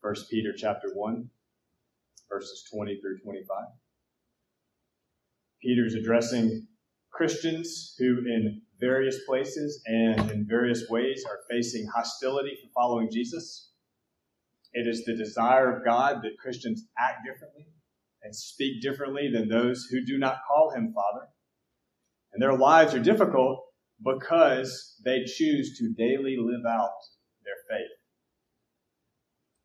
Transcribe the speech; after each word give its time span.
1 0.00 0.14
Peter 0.30 0.52
chapter 0.56 0.90
1, 0.94 1.28
verses 2.30 2.64
20 2.72 3.00
through 3.00 3.18
25. 3.18 3.64
Peter's 5.60 5.94
addressing 5.94 6.68
Christians 7.10 7.96
who, 7.98 8.18
in 8.18 8.62
various 8.80 9.18
places 9.26 9.82
and 9.86 10.30
in 10.30 10.46
various 10.48 10.88
ways, 10.88 11.24
are 11.28 11.40
facing 11.50 11.88
hostility 11.92 12.56
for 12.62 12.70
following 12.72 13.08
Jesus. 13.10 13.72
It 14.72 14.86
is 14.86 15.04
the 15.04 15.16
desire 15.16 15.76
of 15.76 15.84
God 15.84 16.22
that 16.22 16.38
Christians 16.38 16.86
act 16.96 17.26
differently 17.26 17.66
and 18.22 18.34
speak 18.34 18.80
differently 18.80 19.30
than 19.32 19.48
those 19.48 19.88
who 19.90 20.04
do 20.04 20.16
not 20.16 20.42
call 20.46 20.70
him 20.70 20.92
Father. 20.94 21.26
And 22.32 22.40
their 22.40 22.56
lives 22.56 22.94
are 22.94 23.00
difficult 23.00 23.64
because 24.04 24.94
they 25.04 25.24
choose 25.24 25.76
to 25.78 25.92
daily 25.96 26.36
live 26.38 26.64
out 26.68 26.92
their 27.44 27.54
faith. 27.68 27.97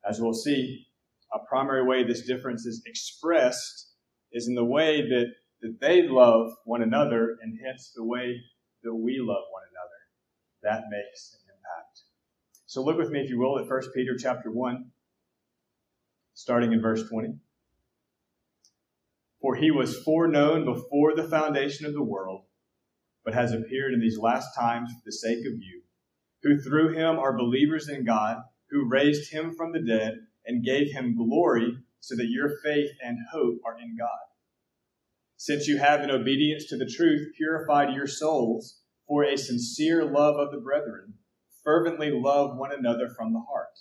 As 0.08 0.20
we'll 0.20 0.34
see, 0.34 0.88
a 1.34 1.40
primary 1.40 1.86
way 1.86 2.04
this 2.04 2.28
difference 2.28 2.66
is 2.66 2.84
expressed 2.86 3.94
is 4.32 4.48
in 4.48 4.56
the 4.56 4.66
way 4.66 5.02
that, 5.02 5.28
that 5.62 5.78
they 5.80 6.08
love 6.08 6.52
one 6.66 6.82
another 6.82 7.38
and 7.42 7.58
hence 7.66 7.92
the 7.96 8.04
way 8.04 8.36
that 8.84 8.94
we 8.94 9.20
love 9.20 9.44
one 9.52 9.64
another. 9.72 9.90
That 10.64 10.90
makes 10.90 11.34
an 11.34 11.40
impact. 11.46 12.02
So 12.66 12.84
look 12.84 12.98
with 12.98 13.10
me, 13.10 13.22
if 13.22 13.30
you 13.30 13.40
will, 13.40 13.60
at 13.60 13.70
1 13.70 13.82
Peter 13.96 14.16
chapter 14.18 14.52
1, 14.52 14.92
starting 16.34 16.74
in 16.74 16.82
verse 16.82 17.08
20. 17.08 17.36
For 19.42 19.56
he 19.56 19.72
was 19.72 20.02
foreknown 20.04 20.66
before 20.66 21.16
the 21.16 21.28
foundation 21.28 21.86
of 21.86 21.94
the 21.94 22.04
world, 22.04 22.44
but 23.24 23.34
has 23.34 23.52
appeared 23.52 23.94
in 23.94 24.00
these 24.00 24.18
last 24.18 24.56
times 24.56 24.92
for 24.92 25.02
the 25.06 25.12
sake 25.12 25.40
of 25.40 25.54
you, 25.54 25.84
who 26.44 26.60
through 26.60 26.94
him 26.94 27.20
are 27.20 27.38
believers 27.38 27.90
in 27.90 28.06
God, 28.06 28.38
who 28.74 28.90
raised 28.90 29.32
him 29.32 29.54
from 29.56 29.72
the 29.72 29.82
dead 29.82 30.18
and 30.46 30.66
gave 30.66 30.92
him 30.92 31.16
glory, 31.16 31.78
so 32.00 32.16
that 32.18 32.28
your 32.28 32.50
faith 32.62 32.90
and 33.02 33.18
hope 33.32 33.60
are 33.66 33.80
in 33.80 33.96
God. 33.98 34.10
Since 35.38 35.68
you 35.68 35.78
have, 35.78 36.02
in 36.02 36.12
obedience 36.12 36.66
to 36.68 36.78
the 36.78 36.86
truth, 36.90 37.34
purified 37.38 37.94
your 37.94 38.08
souls 38.08 38.82
for 39.08 39.24
a 39.24 39.38
sincere 39.38 40.04
love 40.04 40.36
of 40.36 40.52
the 40.52 40.60
brethren, 40.60 41.14
fervently 41.64 42.12
love 42.12 42.58
one 42.58 42.74
another 42.74 43.10
from 43.10 43.32
the 43.32 43.44
heart. 43.50 43.80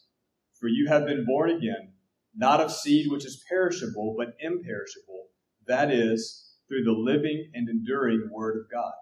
For 0.61 0.69
you 0.69 0.87
have 0.89 1.07
been 1.07 1.25
born 1.25 1.51
again, 1.51 1.95
not 2.37 2.61
of 2.61 2.71
seed 2.71 3.11
which 3.11 3.25
is 3.25 3.45
perishable, 3.49 4.15
but 4.17 4.37
imperishable 4.41 5.23
that 5.67 5.91
is, 5.91 6.55
through 6.69 6.85
the 6.85 6.93
living 6.93 7.51
and 7.55 7.69
enduring 7.69 8.29
Word 8.31 8.57
of 8.57 8.71
God. 8.71 8.93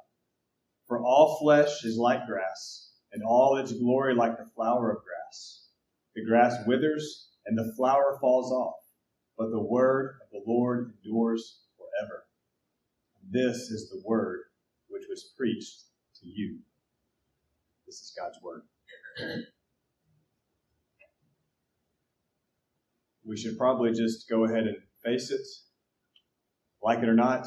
For 0.87 1.03
all 1.03 1.39
flesh 1.41 1.85
is 1.85 1.97
like 1.97 2.27
grass, 2.27 2.93
and 3.13 3.23
all 3.23 3.57
its 3.57 3.73
glory 3.73 4.15
like 4.15 4.37
the 4.37 4.51
flower 4.55 4.91
of 4.91 5.03
grass. 5.05 5.60
The 6.21 6.27
grass 6.27 6.55
withers, 6.67 7.31
and 7.47 7.57
the 7.57 7.73
flower 7.79 8.19
falls 8.21 8.53
off, 8.53 8.75
but 9.39 9.49
the 9.51 9.63
Word 9.63 10.17
of 10.23 10.29
the 10.31 10.43
Lord 10.47 10.93
endures 11.03 11.61
forever. 11.79 12.25
This 13.31 13.57
is 13.71 13.89
the 13.89 14.03
Word 14.05 14.41
which 14.89 15.05
was 15.09 15.33
preached 15.35 15.85
to 16.21 16.27
you. 16.29 16.59
This 17.87 17.95
is 17.97 18.13
God's 18.19 18.39
Word. 18.43 18.65
We 23.25 23.39
should 23.39 23.57
probably 23.57 23.93
just 23.93 24.29
go 24.29 24.45
ahead 24.45 24.65
and 24.65 24.77
face 25.03 25.31
it 25.31 25.47
like 26.83 26.99
it 26.99 27.09
or 27.09 27.15
not, 27.15 27.47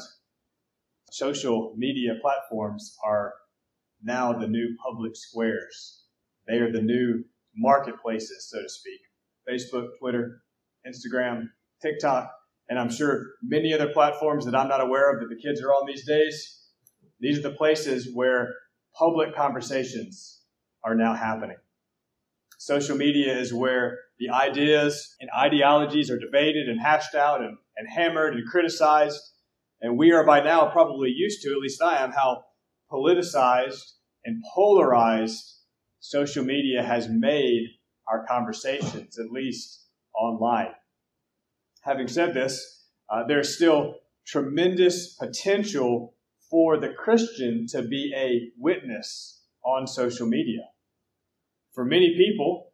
social 1.12 1.74
media 1.76 2.14
platforms 2.20 2.96
are 3.04 3.34
now 4.02 4.32
the 4.32 4.48
new 4.48 4.76
public 4.84 5.14
squares. 5.14 6.06
They 6.48 6.54
are 6.54 6.72
the 6.72 6.82
new 6.82 7.24
marketplaces, 7.56 8.48
so 8.50 8.62
to 8.62 8.68
speak. 8.68 9.00
Facebook, 9.48 9.88
Twitter, 9.98 10.42
Instagram, 10.86 11.48
TikTok, 11.82 12.30
and 12.68 12.78
I'm 12.78 12.90
sure 12.90 13.26
many 13.42 13.74
other 13.74 13.88
platforms 13.88 14.46
that 14.46 14.54
I'm 14.54 14.68
not 14.68 14.80
aware 14.80 15.12
of 15.12 15.20
that 15.20 15.28
the 15.28 15.40
kids 15.40 15.62
are 15.62 15.70
on 15.70 15.86
these 15.86 16.06
days. 16.06 16.60
These 17.20 17.38
are 17.38 17.50
the 17.50 17.56
places 17.56 18.08
where 18.12 18.54
public 18.98 19.34
conversations 19.34 20.42
are 20.82 20.94
now 20.94 21.14
happening. 21.14 21.56
Social 22.58 22.96
media 22.96 23.36
is 23.38 23.52
where 23.52 23.98
the 24.18 24.30
ideas 24.30 25.14
and 25.20 25.28
ideologies 25.36 26.10
are 26.10 26.18
debated 26.18 26.68
and 26.68 26.80
hashed 26.80 27.14
out 27.14 27.42
and, 27.42 27.58
and 27.76 27.88
hammered 27.88 28.34
and 28.34 28.46
criticized. 28.46 29.20
And 29.80 29.98
we 29.98 30.12
are 30.12 30.24
by 30.24 30.40
now 30.40 30.70
probably 30.70 31.10
used 31.10 31.42
to, 31.42 31.50
at 31.50 31.58
least 31.58 31.82
I 31.82 32.02
am, 32.02 32.12
how 32.12 32.44
politicized 32.90 33.92
and 34.24 34.42
polarized 34.54 35.53
social 36.04 36.44
media 36.44 36.82
has 36.82 37.08
made 37.08 37.66
our 38.06 38.26
conversations, 38.26 39.18
at 39.18 39.30
least 39.30 39.86
online. 40.14 40.74
Having 41.80 42.08
said 42.08 42.34
this, 42.34 42.84
uh, 43.08 43.24
there's 43.26 43.56
still 43.56 43.94
tremendous 44.26 45.14
potential 45.14 46.14
for 46.50 46.76
the 46.76 46.90
Christian 46.90 47.66
to 47.68 47.80
be 47.80 48.12
a 48.14 48.52
witness 48.58 49.44
on 49.64 49.86
social 49.86 50.26
media. 50.26 50.68
For 51.72 51.86
many 51.86 52.14
people, 52.18 52.72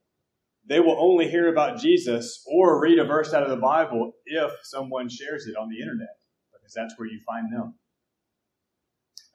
they 0.66 0.80
will 0.80 0.96
only 0.98 1.30
hear 1.30 1.52
about 1.52 1.78
Jesus 1.78 2.42
or 2.48 2.82
read 2.82 2.98
a 2.98 3.04
verse 3.04 3.32
out 3.32 3.44
of 3.44 3.50
the 3.50 3.56
Bible 3.56 4.10
if 4.26 4.50
someone 4.64 5.08
shares 5.08 5.46
it 5.46 5.56
on 5.56 5.68
the 5.68 5.80
internet, 5.80 6.16
because 6.52 6.74
that's 6.74 6.98
where 6.98 7.08
you 7.08 7.20
find 7.20 7.52
them. 7.52 7.74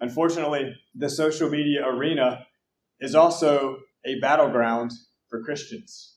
Unfortunately, 0.01 0.75
the 0.94 1.09
social 1.09 1.50
media 1.50 1.88
arena 1.88 2.45
is 3.00 3.16
also 3.16 3.77
a 4.05 4.19
battleground 4.19 4.91
for 5.29 5.43
Christians, 5.43 6.16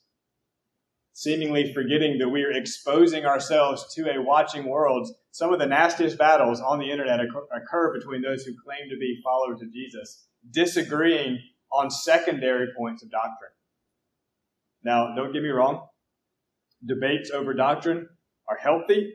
seemingly 1.12 1.72
forgetting 1.72 2.19
that 2.19 2.28
we 2.28 2.43
are 2.44 2.53
exposing 2.53 3.25
ourselves 3.25 3.93
to 3.94 4.10
a 4.10 4.22
watching 4.22 4.69
world. 4.69 5.09
Some 5.31 5.53
of 5.53 5.59
the 5.59 5.66
nastiest 5.66 6.19
battles 6.19 6.60
on 6.60 6.78
the 6.78 6.91
internet 6.91 7.21
occur 7.21 7.98
between 7.98 8.22
those 8.22 8.44
who 8.44 8.53
claim 8.65 8.88
to 8.91 8.97
be 8.97 9.21
followers 9.25 9.62
of 9.62 9.72
Jesus, 9.72 10.27
disagreeing 10.50 11.38
on 11.72 11.91
secondary 11.91 12.69
points 12.77 13.03
of 13.03 13.10
doctrine. 13.10 13.50
Now, 14.82 15.15
don't 15.15 15.32
get 15.32 15.43
me 15.43 15.48
wrong, 15.48 15.87
debates 16.84 17.31
over 17.31 17.54
doctrine 17.54 18.09
are 18.48 18.56
healthy. 18.56 19.15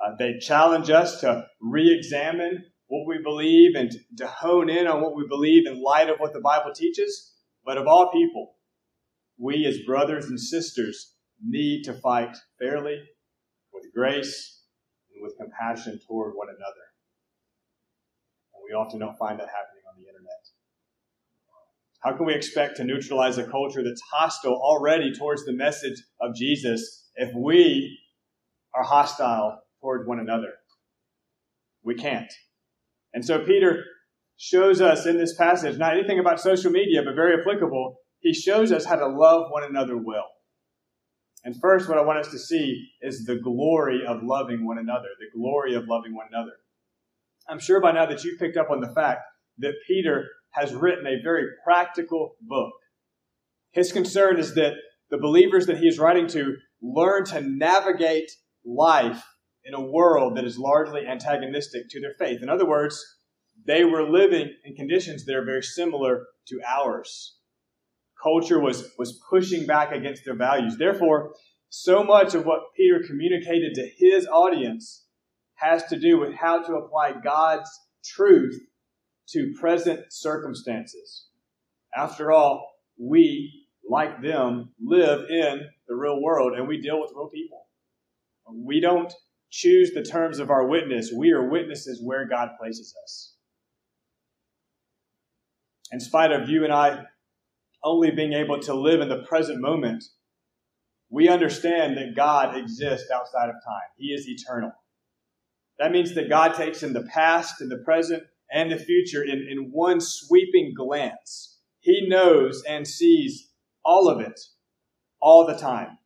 Uh, 0.00 0.12
they 0.18 0.38
challenge 0.38 0.90
us 0.90 1.20
to 1.20 1.46
re 1.60 1.94
examine 1.94 2.64
what 2.86 3.06
we 3.06 3.22
believe 3.22 3.72
and 3.74 3.92
to 4.16 4.26
hone 4.26 4.68
in 4.68 4.86
on 4.86 5.00
what 5.00 5.16
we 5.16 5.26
believe 5.28 5.66
in 5.66 5.82
light 5.82 6.08
of 6.08 6.18
what 6.18 6.32
the 6.32 6.40
Bible 6.40 6.72
teaches. 6.74 7.34
But 7.64 7.78
of 7.78 7.86
all 7.86 8.10
people, 8.10 8.54
we 9.38 9.66
as 9.66 9.78
brothers 9.86 10.26
and 10.26 10.38
sisters 10.38 11.14
need 11.42 11.84
to 11.84 11.94
fight 11.94 12.36
fairly, 12.58 13.00
with 13.72 13.84
grace, 13.94 14.62
and 15.14 15.22
with 15.22 15.36
compassion 15.38 15.98
toward 16.06 16.34
one 16.34 16.48
another. 16.48 16.86
And 18.54 18.62
we 18.68 18.74
often 18.74 19.00
don't 19.00 19.16
find 19.16 19.38
that 19.38 19.48
happening 19.48 19.82
on 19.88 19.96
the 19.96 20.08
internet. 20.08 20.30
How 22.00 22.16
can 22.16 22.26
we 22.26 22.34
expect 22.34 22.76
to 22.76 22.84
neutralize 22.84 23.38
a 23.38 23.44
culture 23.44 23.82
that's 23.84 24.02
hostile 24.12 24.54
already 24.54 25.12
towards 25.12 25.44
the 25.44 25.52
message 25.52 26.02
of 26.20 26.34
Jesus 26.34 27.10
if 27.14 27.30
we 27.34 27.98
are 28.74 28.84
hostile 28.84 29.60
towards 29.80 30.08
one 30.08 30.18
another? 30.18 30.54
We 31.82 31.94
can't. 31.94 32.32
And 33.12 33.24
so 33.24 33.44
Peter 33.44 33.84
shows 34.42 34.80
us 34.80 35.04
in 35.04 35.18
this 35.18 35.34
passage, 35.34 35.76
not 35.76 35.92
anything 35.92 36.18
about 36.18 36.40
social 36.40 36.70
media, 36.70 37.02
but 37.04 37.14
very 37.14 37.38
applicable, 37.38 37.96
he 38.20 38.32
shows 38.32 38.72
us 38.72 38.86
how 38.86 38.96
to 38.96 39.06
love 39.06 39.50
one 39.50 39.64
another 39.64 39.98
well. 39.98 40.28
And 41.44 41.54
first, 41.60 41.90
what 41.90 41.98
I 41.98 42.02
want 42.02 42.20
us 42.20 42.30
to 42.30 42.38
see 42.38 42.88
is 43.02 43.26
the 43.26 43.36
glory 43.36 44.00
of 44.08 44.22
loving 44.22 44.66
one 44.66 44.78
another, 44.78 45.08
the 45.18 45.38
glory 45.38 45.74
of 45.74 45.88
loving 45.88 46.14
one 46.14 46.26
another. 46.32 46.52
I'm 47.50 47.58
sure 47.58 47.82
by 47.82 47.92
now 47.92 48.06
that 48.06 48.24
you've 48.24 48.38
picked 48.38 48.56
up 48.56 48.70
on 48.70 48.80
the 48.80 48.94
fact 48.94 49.20
that 49.58 49.74
Peter 49.86 50.24
has 50.52 50.72
written 50.72 51.06
a 51.06 51.22
very 51.22 51.44
practical 51.62 52.36
book. 52.40 52.72
His 53.72 53.92
concern 53.92 54.38
is 54.38 54.54
that 54.54 54.72
the 55.10 55.18
believers 55.18 55.66
that 55.66 55.78
he 55.78 55.86
is 55.86 55.98
writing 55.98 56.28
to 56.28 56.56
learn 56.80 57.26
to 57.26 57.42
navigate 57.42 58.30
life 58.64 59.22
in 59.64 59.74
a 59.74 59.86
world 59.86 60.38
that 60.38 60.46
is 60.46 60.58
largely 60.58 61.02
antagonistic 61.06 61.90
to 61.90 62.00
their 62.00 62.14
faith. 62.18 62.42
In 62.42 62.48
other 62.48 62.66
words, 62.66 63.04
they 63.66 63.84
were 63.84 64.08
living 64.08 64.52
in 64.64 64.74
conditions 64.74 65.24
that 65.24 65.36
are 65.36 65.44
very 65.44 65.62
similar 65.62 66.26
to 66.48 66.60
ours. 66.66 67.36
Culture 68.22 68.60
was, 68.60 68.90
was 68.98 69.20
pushing 69.30 69.66
back 69.66 69.92
against 69.92 70.24
their 70.24 70.36
values. 70.36 70.76
Therefore, 70.78 71.34
so 71.68 72.02
much 72.02 72.34
of 72.34 72.44
what 72.44 72.74
Peter 72.76 73.00
communicated 73.06 73.74
to 73.74 73.88
his 73.96 74.26
audience 74.26 75.06
has 75.54 75.84
to 75.84 75.98
do 75.98 76.18
with 76.18 76.34
how 76.34 76.62
to 76.62 76.74
apply 76.74 77.12
God's 77.22 77.70
truth 78.04 78.58
to 79.30 79.54
present 79.58 80.00
circumstances. 80.10 81.26
After 81.96 82.32
all, 82.32 82.66
we, 82.98 83.66
like 83.88 84.22
them, 84.22 84.70
live 84.80 85.30
in 85.30 85.60
the 85.88 85.94
real 85.94 86.20
world 86.20 86.54
and 86.54 86.66
we 86.66 86.80
deal 86.80 87.00
with 87.00 87.12
real 87.14 87.28
people. 87.28 87.66
We 88.52 88.80
don't 88.80 89.12
choose 89.50 89.92
the 89.92 90.02
terms 90.02 90.38
of 90.38 90.50
our 90.50 90.66
witness. 90.66 91.12
We 91.16 91.30
are 91.32 91.48
witnesses 91.48 92.00
where 92.02 92.26
God 92.26 92.50
places 92.58 92.94
us. 93.04 93.34
In 95.92 96.00
spite 96.00 96.32
of 96.32 96.48
you 96.48 96.64
and 96.64 96.72
I 96.72 97.04
only 97.82 98.10
being 98.10 98.32
able 98.32 98.60
to 98.60 98.74
live 98.74 99.00
in 99.00 99.08
the 99.08 99.22
present 99.22 99.60
moment, 99.60 100.04
we 101.08 101.28
understand 101.28 101.96
that 101.96 102.14
God 102.14 102.56
exists 102.56 103.10
outside 103.10 103.48
of 103.48 103.56
time. 103.66 103.88
He 103.96 104.08
is 104.08 104.28
eternal. 104.28 104.72
That 105.78 105.92
means 105.92 106.14
that 106.14 106.28
God 106.28 106.54
takes 106.54 106.82
in 106.82 106.92
the 106.92 107.02
past 107.02 107.60
and 107.60 107.70
the 107.70 107.78
present 107.78 108.22
and 108.52 108.70
the 108.70 108.76
future 108.76 109.22
in, 109.22 109.46
in 109.50 109.70
one 109.72 110.00
sweeping 110.00 110.74
glance. 110.76 111.58
He 111.80 112.06
knows 112.08 112.62
and 112.68 112.86
sees 112.86 113.50
all 113.84 114.08
of 114.08 114.20
it 114.20 114.38
all 115.20 115.46
the 115.46 115.56
time. 115.56 115.98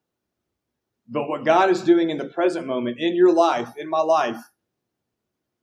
But 1.08 1.28
what 1.28 1.44
God 1.44 1.70
is 1.70 1.82
doing 1.82 2.10
in 2.10 2.18
the 2.18 2.24
present 2.24 2.66
moment, 2.66 2.98
in 2.98 3.14
your 3.14 3.32
life, 3.32 3.68
in 3.76 3.88
my 3.88 4.00
life, 4.00 4.38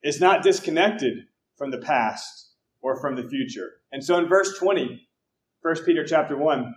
is 0.03 0.19
not 0.19 0.44
disconnected 0.44 1.25
from 1.57 1.71
the 1.71 1.79
past 1.79 2.50
or 2.81 3.00
from 3.00 3.15
the 3.15 3.27
future. 3.27 3.71
And 3.92 4.04
so 4.04 4.18
in 4.18 4.28
verse 4.28 4.58
20, 4.58 5.08
1 5.62 5.76
Peter 5.86 6.06
chapter 6.06 6.38
1, 6.38 6.74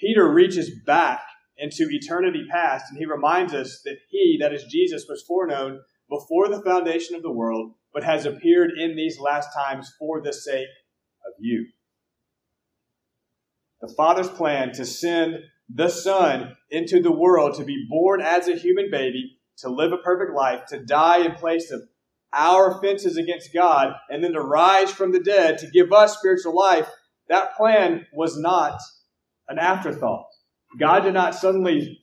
Peter 0.00 0.28
reaches 0.28 0.70
back 0.84 1.20
into 1.56 1.86
eternity 1.90 2.44
past 2.50 2.86
and 2.90 2.98
he 2.98 3.06
reminds 3.06 3.54
us 3.54 3.80
that 3.84 3.96
he, 4.10 4.38
that 4.40 4.52
is 4.52 4.64
Jesus, 4.64 5.06
was 5.08 5.24
foreknown 5.26 5.80
before 6.08 6.48
the 6.48 6.62
foundation 6.62 7.16
of 7.16 7.22
the 7.22 7.32
world, 7.32 7.72
but 7.92 8.04
has 8.04 8.26
appeared 8.26 8.72
in 8.76 8.94
these 8.94 9.18
last 9.18 9.48
times 9.54 9.92
for 9.98 10.20
the 10.20 10.32
sake 10.32 10.68
of 11.26 11.32
you. 11.38 11.66
The 13.80 13.92
Father's 13.96 14.28
plan 14.28 14.72
to 14.72 14.84
send 14.84 15.38
the 15.68 15.88
Son 15.88 16.56
into 16.70 17.00
the 17.00 17.12
world 17.12 17.54
to 17.54 17.64
be 17.64 17.86
born 17.88 18.20
as 18.20 18.48
a 18.48 18.56
human 18.56 18.90
baby, 18.90 19.38
to 19.58 19.68
live 19.68 19.92
a 19.92 19.98
perfect 19.98 20.34
life, 20.34 20.66
to 20.66 20.84
die 20.84 21.24
in 21.24 21.32
place 21.32 21.70
of 21.70 21.82
our 22.36 22.76
offenses 22.76 23.16
against 23.16 23.54
God, 23.54 23.94
and 24.10 24.22
then 24.22 24.32
to 24.32 24.40
rise 24.40 24.90
from 24.90 25.12
the 25.12 25.20
dead 25.20 25.58
to 25.58 25.70
give 25.70 25.92
us 25.92 26.18
spiritual 26.18 26.54
life, 26.54 26.88
that 27.28 27.56
plan 27.56 28.06
was 28.12 28.38
not 28.38 28.78
an 29.48 29.58
afterthought. 29.58 30.26
God 30.78 31.00
did 31.00 31.14
not 31.14 31.34
suddenly 31.34 32.00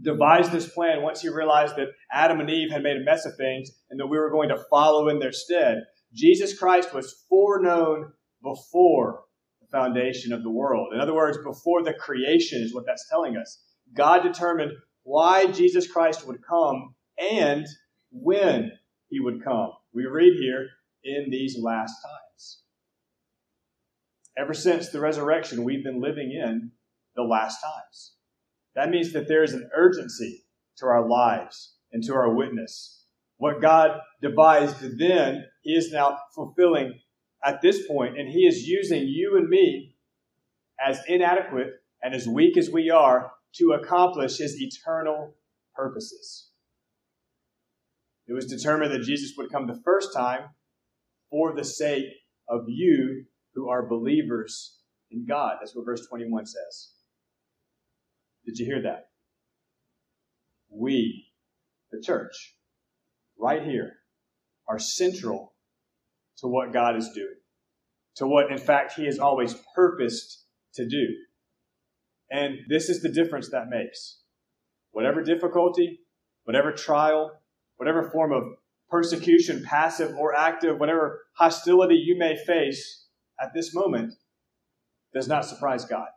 devise 0.00 0.50
this 0.50 0.68
plan 0.68 1.02
once 1.02 1.22
he 1.22 1.28
realized 1.28 1.76
that 1.76 1.88
Adam 2.12 2.40
and 2.40 2.50
Eve 2.50 2.70
had 2.70 2.82
made 2.82 2.96
a 2.96 3.04
mess 3.04 3.24
of 3.24 3.36
things 3.36 3.70
and 3.90 3.98
that 3.98 4.06
we 4.06 4.18
were 4.18 4.30
going 4.30 4.50
to 4.50 4.64
follow 4.70 5.08
in 5.08 5.18
their 5.18 5.32
stead. 5.32 5.78
Jesus 6.12 6.58
Christ 6.58 6.94
was 6.94 7.24
foreknown 7.28 8.12
before 8.42 9.22
the 9.60 9.66
foundation 9.68 10.32
of 10.32 10.42
the 10.42 10.50
world. 10.50 10.92
In 10.94 11.00
other 11.00 11.14
words, 11.14 11.38
before 11.38 11.82
the 11.82 11.94
creation 11.94 12.62
is 12.62 12.74
what 12.74 12.84
that's 12.86 13.08
telling 13.08 13.36
us. 13.36 13.62
God 13.94 14.22
determined 14.22 14.72
why 15.02 15.46
Jesus 15.46 15.90
Christ 15.90 16.26
would 16.26 16.42
come 16.46 16.94
and 17.18 17.66
when 18.10 18.72
he 19.08 19.20
would 19.20 19.44
come. 19.44 19.72
We 19.92 20.06
read 20.06 20.34
here 20.34 20.68
in 21.04 21.30
these 21.30 21.58
last 21.60 21.94
times. 22.02 22.62
Ever 24.38 24.54
since 24.54 24.90
the 24.90 25.00
resurrection, 25.00 25.64
we've 25.64 25.84
been 25.84 26.00
living 26.00 26.32
in 26.32 26.72
the 27.14 27.22
last 27.22 27.60
times. 27.62 28.12
That 28.74 28.90
means 28.90 29.12
that 29.12 29.28
there 29.28 29.42
is 29.42 29.54
an 29.54 29.70
urgency 29.74 30.44
to 30.78 30.86
our 30.86 31.08
lives 31.08 31.74
and 31.92 32.04
to 32.04 32.14
our 32.14 32.34
witness. 32.34 33.04
What 33.38 33.62
God 33.62 34.00
devised 34.20 34.98
then, 34.98 35.46
He 35.62 35.72
is 35.72 35.92
now 35.92 36.18
fulfilling 36.34 37.00
at 37.44 37.62
this 37.62 37.86
point, 37.86 38.18
and 38.18 38.28
He 38.28 38.46
is 38.46 38.66
using 38.66 39.06
you 39.06 39.36
and 39.36 39.48
me, 39.48 39.96
as 40.84 41.00
inadequate 41.08 41.68
and 42.02 42.14
as 42.14 42.28
weak 42.28 42.58
as 42.58 42.70
we 42.70 42.90
are, 42.90 43.32
to 43.54 43.72
accomplish 43.72 44.38
His 44.38 44.60
eternal 44.60 45.34
purposes. 45.74 46.50
It 48.28 48.32
was 48.32 48.46
determined 48.46 48.92
that 48.92 49.02
Jesus 49.02 49.34
would 49.36 49.52
come 49.52 49.66
the 49.66 49.80
first 49.84 50.12
time 50.14 50.50
for 51.30 51.54
the 51.54 51.64
sake 51.64 52.06
of 52.48 52.64
you 52.68 53.24
who 53.54 53.68
are 53.68 53.88
believers 53.88 54.78
in 55.10 55.26
God. 55.26 55.56
That's 55.60 55.74
what 55.74 55.86
verse 55.86 56.06
21 56.08 56.46
says. 56.46 56.90
Did 58.44 58.58
you 58.58 58.66
hear 58.66 58.82
that? 58.82 59.08
We, 60.68 61.26
the 61.90 62.00
church, 62.00 62.56
right 63.38 63.62
here, 63.62 63.92
are 64.68 64.78
central 64.78 65.54
to 66.38 66.48
what 66.48 66.72
God 66.72 66.96
is 66.96 67.10
doing, 67.14 67.36
to 68.16 68.26
what, 68.26 68.50
in 68.50 68.58
fact, 68.58 68.94
He 68.94 69.06
has 69.06 69.18
always 69.18 69.54
purposed 69.74 70.44
to 70.74 70.86
do. 70.86 71.06
And 72.30 72.58
this 72.68 72.88
is 72.88 73.00
the 73.00 73.08
difference 73.08 73.50
that 73.50 73.68
makes. 73.68 74.18
Whatever 74.90 75.22
difficulty, 75.22 76.00
whatever 76.44 76.72
trial, 76.72 77.40
whatever 77.76 78.10
form 78.10 78.32
of 78.32 78.44
persecution, 78.88 79.64
passive 79.64 80.16
or 80.16 80.36
active, 80.36 80.78
whatever 80.78 81.22
hostility 81.36 81.96
you 81.96 82.16
may 82.18 82.36
face 82.46 83.06
at 83.40 83.50
this 83.54 83.74
moment, 83.74 84.12
does 85.12 85.28
not 85.28 85.44
surprise 85.44 85.84
God. 85.84 86.08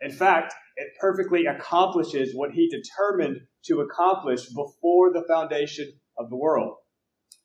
In 0.00 0.10
fact, 0.10 0.54
it 0.76 0.88
perfectly 1.00 1.46
accomplishes 1.46 2.34
what 2.34 2.52
he 2.52 2.70
determined 2.70 3.40
to 3.64 3.80
accomplish 3.80 4.46
before 4.46 5.12
the 5.12 5.24
foundation 5.26 5.92
of 6.16 6.30
the 6.30 6.36
world. 6.36 6.76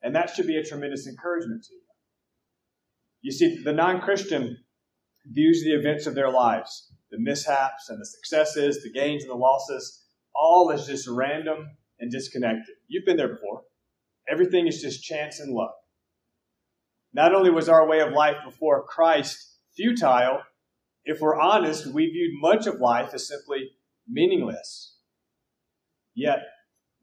And 0.04 0.16
that 0.16 0.30
should 0.30 0.48
be 0.48 0.58
a 0.58 0.64
tremendous 0.64 1.08
encouragement 1.08 1.64
to 1.64 1.74
you. 1.74 1.82
You 3.22 3.32
see, 3.32 3.64
the 3.64 3.74
non 3.74 4.02
Christian 4.02 4.58
views 5.26 5.64
the 5.64 5.74
events 5.74 6.06
of 6.06 6.14
their 6.14 6.30
lives, 6.30 6.94
the 7.10 7.20
mishaps 7.20 7.90
and 7.90 8.00
the 8.00 8.06
successes, 8.06 8.84
the 8.84 8.92
gains 8.92 9.24
and 9.24 9.32
the 9.32 9.36
losses, 9.36 10.04
all 10.36 10.72
as 10.72 10.86
just 10.86 11.08
random 11.08 11.70
and 12.04 12.12
disconnected. 12.12 12.76
You've 12.88 13.06
been 13.06 13.18
there 13.18 13.34
before. 13.34 13.62
Everything 14.30 14.68
is 14.68 14.82
just 14.82 15.04
chance 15.04 15.40
and 15.40 15.54
luck. 15.54 15.74
Not 17.14 17.34
only 17.34 17.50
was 17.50 17.70
our 17.70 17.88
way 17.88 18.02
of 18.02 18.12
life 18.12 18.36
before 18.44 18.84
Christ 18.84 19.58
futile, 19.76 20.42
if 21.06 21.22
we're 21.22 21.40
honest, 21.40 21.88
we 21.88 22.08
viewed 22.08 22.42
much 22.42 22.68
of 22.68 22.82
life 22.82 23.14
as 23.14 23.28
simply 23.28 23.70
meaningless. 24.08 24.98
Yet, 26.14 26.40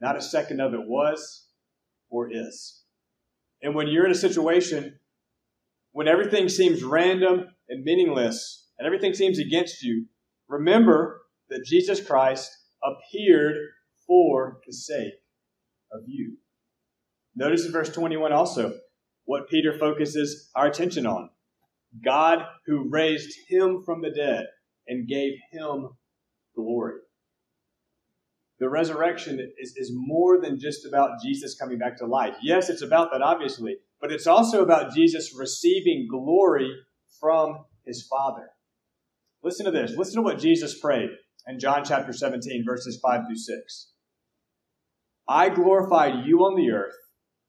not 0.01 0.17
a 0.17 0.23
second 0.23 0.61
of 0.61 0.75
it 0.75 0.87
was 0.87 1.47
or 2.11 2.31
is. 2.31 2.83
And 3.63 3.75
when 3.75 3.89
you're 3.89 4.07
in 4.07 4.13
a 4.13 4.15
situation 4.15 4.99
when 5.93 6.09
everything 6.09 6.49
seems 6.49 6.85
random 6.85 7.49
and 7.69 7.85
meaningless 7.85 8.69
and 8.79 8.87
everything 8.87 9.15
seems 9.15 9.39
against 9.39 9.83
you, 9.83 10.07
remember 10.49 11.23
that 11.49 11.65
Jesus 11.65 12.05
Christ 12.05 12.51
appeared 12.83 13.57
for 14.11 14.59
the 14.67 14.73
sake 14.73 15.13
of 15.93 16.01
you. 16.09 16.37
Notice 17.37 17.65
in 17.65 17.71
verse 17.71 17.91
21 17.91 18.33
also 18.33 18.75
what 19.25 19.49
Peter 19.49 19.73
focuses 19.79 20.51
our 20.57 20.67
attention 20.67 21.07
on. 21.07 21.31
God 22.05 22.41
who 22.67 22.91
raised 22.91 23.33
him 23.49 23.85
from 23.87 24.03
the 24.03 24.11
dead 24.11 24.47
and 24.89 25.07
gave 25.07 25.35
him 25.53 25.91
glory. 26.57 26.99
The 28.59 28.69
resurrection 28.69 29.39
is, 29.61 29.75
is 29.77 29.93
more 29.95 30.41
than 30.41 30.59
just 30.59 30.85
about 30.85 31.23
Jesus 31.23 31.55
coming 31.55 31.79
back 31.79 31.97
to 31.99 32.07
life. 32.07 32.35
Yes, 32.43 32.69
it's 32.69 32.83
about 32.83 33.13
that, 33.13 33.23
obviously, 33.23 33.77
but 34.01 34.11
it's 34.11 34.27
also 34.27 34.65
about 34.65 34.93
Jesus 34.93 35.33
receiving 35.39 36.09
glory 36.11 36.69
from 37.21 37.65
his 37.87 38.05
Father. 38.11 38.49
Listen 39.45 39.67
to 39.67 39.71
this. 39.71 39.93
Listen 39.97 40.17
to 40.17 40.23
what 40.23 40.41
Jesus 40.41 40.77
prayed 40.81 41.11
in 41.47 41.61
John 41.61 41.85
chapter 41.85 42.13
17, 42.13 42.65
verses 42.67 42.99
5 43.01 43.21
through 43.29 43.37
6. 43.37 43.93
I 45.31 45.49
glorified 45.49 46.27
you 46.27 46.41
on 46.41 46.57
the 46.57 46.73
earth, 46.73 46.97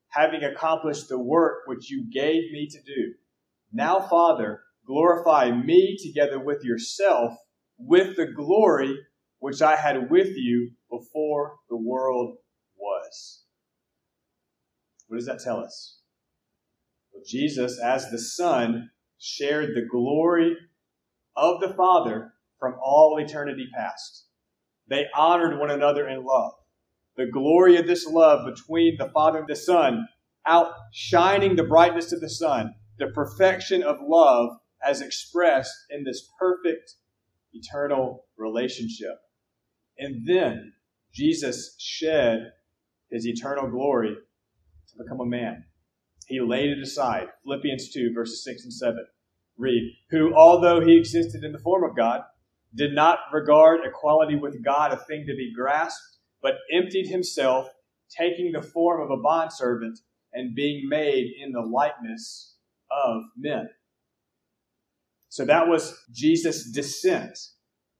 having 0.10 0.44
accomplished 0.44 1.10
the 1.10 1.18
work 1.18 1.64
which 1.66 1.90
you 1.90 2.06
gave 2.14 2.52
me 2.52 2.68
to 2.70 2.80
do. 2.84 3.16
Now, 3.74 4.00
Father, 4.00 4.62
glorify 4.86 5.50
me 5.50 5.98
together 6.00 6.40
with 6.40 6.64
yourself 6.64 7.34
with 7.80 8.18
the 8.18 8.28
glory 8.28 8.96
which 9.40 9.64
I 9.64 9.78
had 9.78 10.12
with 10.12 10.28
you 10.36 10.74
before 10.92 11.56
the 11.70 11.76
world 11.76 12.38
was. 12.78 13.46
What 15.08 15.18
does 15.18 15.26
that 15.26 15.42
tell 15.44 15.58
us? 15.58 16.02
Well, 17.12 17.24
Jesus, 17.26 17.80
as 17.80 18.12
the 18.12 18.20
Son, 18.20 18.92
shared 19.18 19.74
the 19.74 19.88
glory 19.90 20.56
of 21.36 21.60
the 21.62 21.74
Father 21.74 22.34
from 22.60 22.76
all 22.80 23.18
eternity 23.18 23.70
past. 23.76 24.28
They 24.88 25.08
honored 25.16 25.58
one 25.58 25.72
another 25.72 26.08
in 26.08 26.24
love. 26.24 26.54
The 27.18 27.28
glory 27.28 27.78
of 27.78 27.88
this 27.88 28.06
love 28.08 28.46
between 28.46 28.98
the 28.98 29.10
Father 29.10 29.40
and 29.40 29.48
the 29.48 29.56
Son, 29.56 30.08
outshining 30.46 31.56
the 31.56 31.64
brightness 31.64 32.12
of 32.12 32.22
the 32.22 32.30
sun, 32.30 32.74
the 32.98 33.08
perfection 33.08 33.84
of 33.84 33.98
love 34.02 34.58
as 34.84 35.02
expressed 35.02 35.74
in 35.90 36.04
this 36.04 36.30
perfect 36.40 36.96
eternal 37.54 38.26
relationship. 38.38 39.20
And 39.98 40.26
then 40.26 40.74
Jesus 41.14 41.76
shed 41.80 42.52
his 43.12 43.28
eternal 43.28 43.70
glory 43.70 44.16
to 44.16 45.04
become 45.04 45.20
a 45.20 45.26
man. 45.26 45.66
He 46.28 46.40
laid 46.40 46.70
it 46.70 46.82
aside. 46.82 47.28
Philippians 47.44 47.92
2, 47.92 48.14
verses 48.14 48.44
6 48.44 48.64
and 48.64 48.74
7. 48.74 49.06
Read, 49.58 49.94
who, 50.10 50.34
although 50.34 50.80
he 50.80 50.98
existed 50.98 51.44
in 51.44 51.52
the 51.52 51.60
form 51.60 51.84
of 51.84 51.96
God, 51.96 52.22
did 52.74 52.96
not 52.96 53.20
regard 53.34 53.82
equality 53.86 54.36
with 54.36 54.64
God 54.64 54.94
a 54.94 54.98
thing 54.98 55.26
to 55.28 55.36
be 55.36 55.54
grasped, 55.54 56.18
but 56.42 56.56
emptied 56.72 57.08
himself, 57.08 57.68
taking 58.10 58.52
the 58.52 58.62
form 58.62 59.02
of 59.02 59.12
a 59.12 59.22
bondservant 59.22 60.00
and 60.34 60.56
being 60.56 60.88
made 60.88 61.34
in 61.40 61.52
the 61.52 61.62
likeness 61.62 62.56
of 63.06 63.24
men. 63.38 63.70
So 65.30 65.46
that 65.46 65.68
was 65.68 65.98
Jesus' 66.12 66.70
descent, 66.72 67.38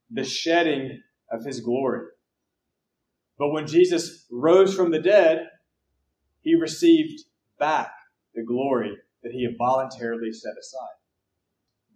the 0.10 0.24
shedding 0.24 1.02
of 1.32 1.46
his 1.46 1.62
glory. 1.62 2.08
But 3.38 3.52
when 3.52 3.68
Jesus 3.68 4.26
rose 4.30 4.76
from 4.76 4.92
the 4.92 5.00
dead, 5.00 5.48
he 6.42 6.56
received 6.56 7.22
back 7.58 7.92
the 8.36 8.44
glory 8.44 8.98
that 9.24 9.32
he 9.32 9.44
had 9.46 9.56
voluntarily 9.58 10.34
set 10.34 10.54
aside. 10.60 10.98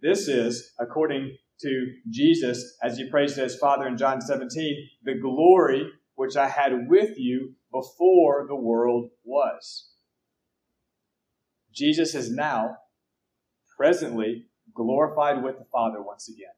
This 0.00 0.28
is, 0.28 0.72
according 0.78 1.36
to 1.60 1.92
Jesus, 2.10 2.76
as 2.82 2.96
he 2.96 3.10
prays 3.10 3.34
to 3.34 3.42
his 3.42 3.56
Father 3.56 3.86
in 3.86 3.96
John 3.96 4.20
17, 4.20 4.88
the 5.04 5.14
glory 5.14 5.90
which 6.16 6.36
I 6.36 6.48
had 6.48 6.88
with 6.88 7.18
you 7.18 7.54
before 7.70 8.46
the 8.48 8.56
world 8.56 9.10
was. 9.22 9.90
Jesus 11.72 12.14
is 12.14 12.30
now, 12.30 12.78
presently, 13.76 14.46
glorified 14.74 15.44
with 15.44 15.58
the 15.58 15.66
Father 15.70 16.02
once 16.02 16.28
again. 16.28 16.54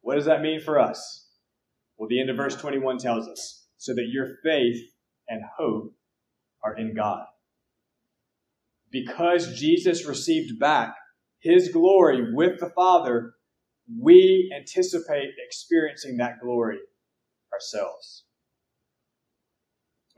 What 0.00 0.14
does 0.14 0.26
that 0.26 0.40
mean 0.40 0.60
for 0.60 0.78
us? 0.78 1.26
Well, 1.96 2.08
the 2.08 2.20
end 2.20 2.30
of 2.30 2.36
verse 2.36 2.56
21 2.56 2.98
tells 2.98 3.28
us 3.28 3.66
so 3.76 3.92
that 3.94 4.08
your 4.08 4.36
faith 4.44 4.80
and 5.28 5.42
hope 5.58 5.94
are 6.64 6.76
in 6.76 6.94
God. 6.94 7.24
Because 8.90 9.58
Jesus 9.58 10.06
received 10.06 10.58
back 10.60 10.94
his 11.40 11.70
glory 11.70 12.32
with 12.32 12.60
the 12.60 12.70
Father, 12.70 13.34
we 14.00 14.52
anticipate 14.56 15.30
experiencing 15.44 16.16
that 16.18 16.40
glory 16.40 16.78
ourselves. 17.52 18.24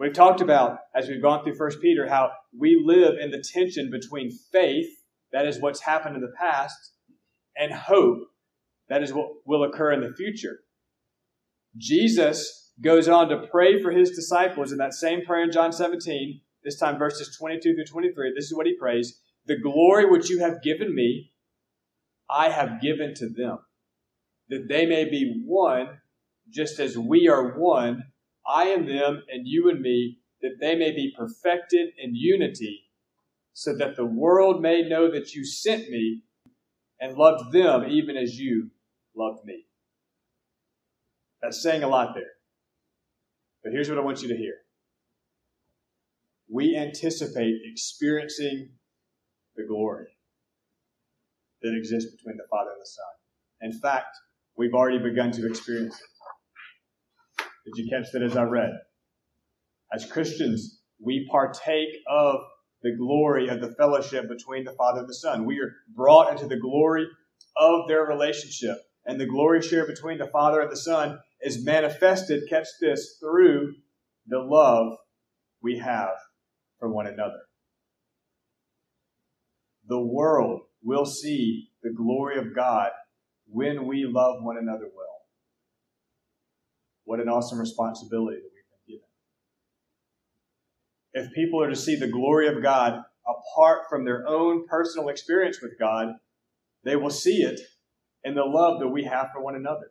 We've 0.00 0.14
talked 0.14 0.40
about, 0.40 0.78
as 0.94 1.08
we've 1.08 1.20
gone 1.20 1.44
through 1.44 1.58
1 1.58 1.72
Peter, 1.82 2.08
how 2.08 2.30
we 2.58 2.82
live 2.82 3.18
in 3.20 3.30
the 3.30 3.44
tension 3.46 3.90
between 3.90 4.30
faith, 4.50 4.88
that 5.30 5.46
is 5.46 5.60
what's 5.60 5.80
happened 5.80 6.16
in 6.16 6.22
the 6.22 6.32
past, 6.38 6.94
and 7.54 7.70
hope, 7.70 8.20
that 8.88 9.02
is 9.02 9.12
what 9.12 9.28
will 9.44 9.62
occur 9.62 9.92
in 9.92 10.00
the 10.00 10.14
future. 10.16 10.60
Jesus 11.76 12.72
goes 12.80 13.08
on 13.08 13.28
to 13.28 13.46
pray 13.48 13.82
for 13.82 13.90
his 13.90 14.12
disciples 14.12 14.72
in 14.72 14.78
that 14.78 14.94
same 14.94 15.22
prayer 15.22 15.44
in 15.44 15.52
John 15.52 15.70
17, 15.70 16.40
this 16.64 16.78
time 16.78 16.98
verses 16.98 17.36
22 17.36 17.74
through 17.74 17.84
23. 17.84 18.32
This 18.34 18.46
is 18.46 18.54
what 18.54 18.66
he 18.66 18.74
prays 18.74 19.20
The 19.44 19.60
glory 19.60 20.06
which 20.06 20.30
you 20.30 20.38
have 20.38 20.62
given 20.62 20.94
me, 20.94 21.32
I 22.30 22.48
have 22.48 22.80
given 22.80 23.12
to 23.16 23.28
them, 23.28 23.58
that 24.48 24.66
they 24.66 24.86
may 24.86 25.04
be 25.04 25.42
one, 25.44 26.00
just 26.48 26.80
as 26.80 26.96
we 26.96 27.28
are 27.28 27.58
one, 27.58 28.04
I 28.46 28.68
and 28.68 28.88
them, 28.88 29.22
and 29.28 29.46
you 29.46 29.68
and 29.68 29.80
me, 29.80 30.18
that 30.42 30.56
they 30.60 30.74
may 30.74 30.92
be 30.92 31.14
perfected 31.16 31.90
in 31.98 32.14
unity, 32.14 32.84
so 33.52 33.76
that 33.76 33.96
the 33.96 34.06
world 34.06 34.62
may 34.62 34.82
know 34.88 35.10
that 35.10 35.34
you 35.34 35.44
sent 35.44 35.90
me 35.90 36.22
and 37.00 37.16
loved 37.16 37.52
them 37.52 37.84
even 37.88 38.16
as 38.16 38.38
you 38.38 38.70
loved 39.16 39.44
me. 39.44 39.64
That's 41.42 41.62
saying 41.62 41.82
a 41.82 41.88
lot 41.88 42.14
there. 42.14 42.24
But 43.62 43.72
here's 43.72 43.88
what 43.88 43.98
I 43.98 44.02
want 44.02 44.22
you 44.22 44.28
to 44.28 44.36
hear. 44.36 44.54
We 46.52 46.76
anticipate 46.76 47.54
experiencing 47.64 48.70
the 49.56 49.64
glory 49.64 50.08
that 51.62 51.76
exists 51.76 52.10
between 52.10 52.36
the 52.36 52.46
Father 52.50 52.70
and 52.70 52.80
the 52.80 52.86
Son. 52.86 53.72
In 53.72 53.80
fact, 53.80 54.16
we've 54.56 54.74
already 54.74 54.98
begun 54.98 55.30
to 55.32 55.46
experience 55.46 55.94
it. 56.00 56.06
Did 57.74 57.84
you 57.84 57.90
catch 57.90 58.12
that 58.12 58.22
as 58.22 58.36
I 58.36 58.42
read? 58.42 58.72
As 59.92 60.04
Christians, 60.04 60.80
we 61.00 61.28
partake 61.30 61.88
of 62.08 62.36
the 62.82 62.96
glory 62.96 63.48
of 63.48 63.60
the 63.60 63.74
fellowship 63.74 64.28
between 64.28 64.64
the 64.64 64.72
Father 64.72 65.00
and 65.00 65.08
the 65.08 65.14
Son. 65.14 65.44
We 65.44 65.60
are 65.60 65.72
brought 65.94 66.32
into 66.32 66.46
the 66.46 66.58
glory 66.58 67.06
of 67.56 67.88
their 67.88 68.04
relationship. 68.04 68.78
And 69.06 69.20
the 69.20 69.26
glory 69.26 69.62
shared 69.62 69.88
between 69.88 70.18
the 70.18 70.26
Father 70.26 70.60
and 70.60 70.70
the 70.70 70.76
Son 70.76 71.18
is 71.40 71.64
manifested, 71.64 72.48
catch 72.48 72.68
this, 72.80 73.16
through 73.20 73.74
the 74.26 74.38
love 74.38 74.98
we 75.62 75.78
have 75.78 76.14
for 76.78 76.92
one 76.92 77.06
another. 77.06 77.40
The 79.86 80.00
world 80.00 80.62
will 80.82 81.06
see 81.06 81.70
the 81.82 81.92
glory 81.92 82.38
of 82.38 82.54
God 82.54 82.90
when 83.46 83.86
we 83.86 84.06
love 84.08 84.42
one 84.42 84.56
another 84.56 84.88
well. 84.94 85.09
What 87.10 87.18
an 87.18 87.28
awesome 87.28 87.58
responsibility 87.58 88.36
that 88.36 88.50
we've 88.54 88.86
been 88.86 88.94
given. 88.94 89.08
If 91.12 91.34
people 91.34 91.60
are 91.60 91.68
to 91.68 91.74
see 91.74 91.96
the 91.96 92.06
glory 92.06 92.46
of 92.46 92.62
God 92.62 93.02
apart 93.26 93.80
from 93.90 94.04
their 94.04 94.28
own 94.28 94.68
personal 94.68 95.08
experience 95.08 95.58
with 95.60 95.72
God, 95.76 96.10
they 96.84 96.94
will 96.94 97.10
see 97.10 97.42
it 97.42 97.58
in 98.22 98.36
the 98.36 98.44
love 98.44 98.78
that 98.78 98.90
we 98.90 99.02
have 99.02 99.30
for 99.34 99.42
one 99.42 99.56
another. 99.56 99.90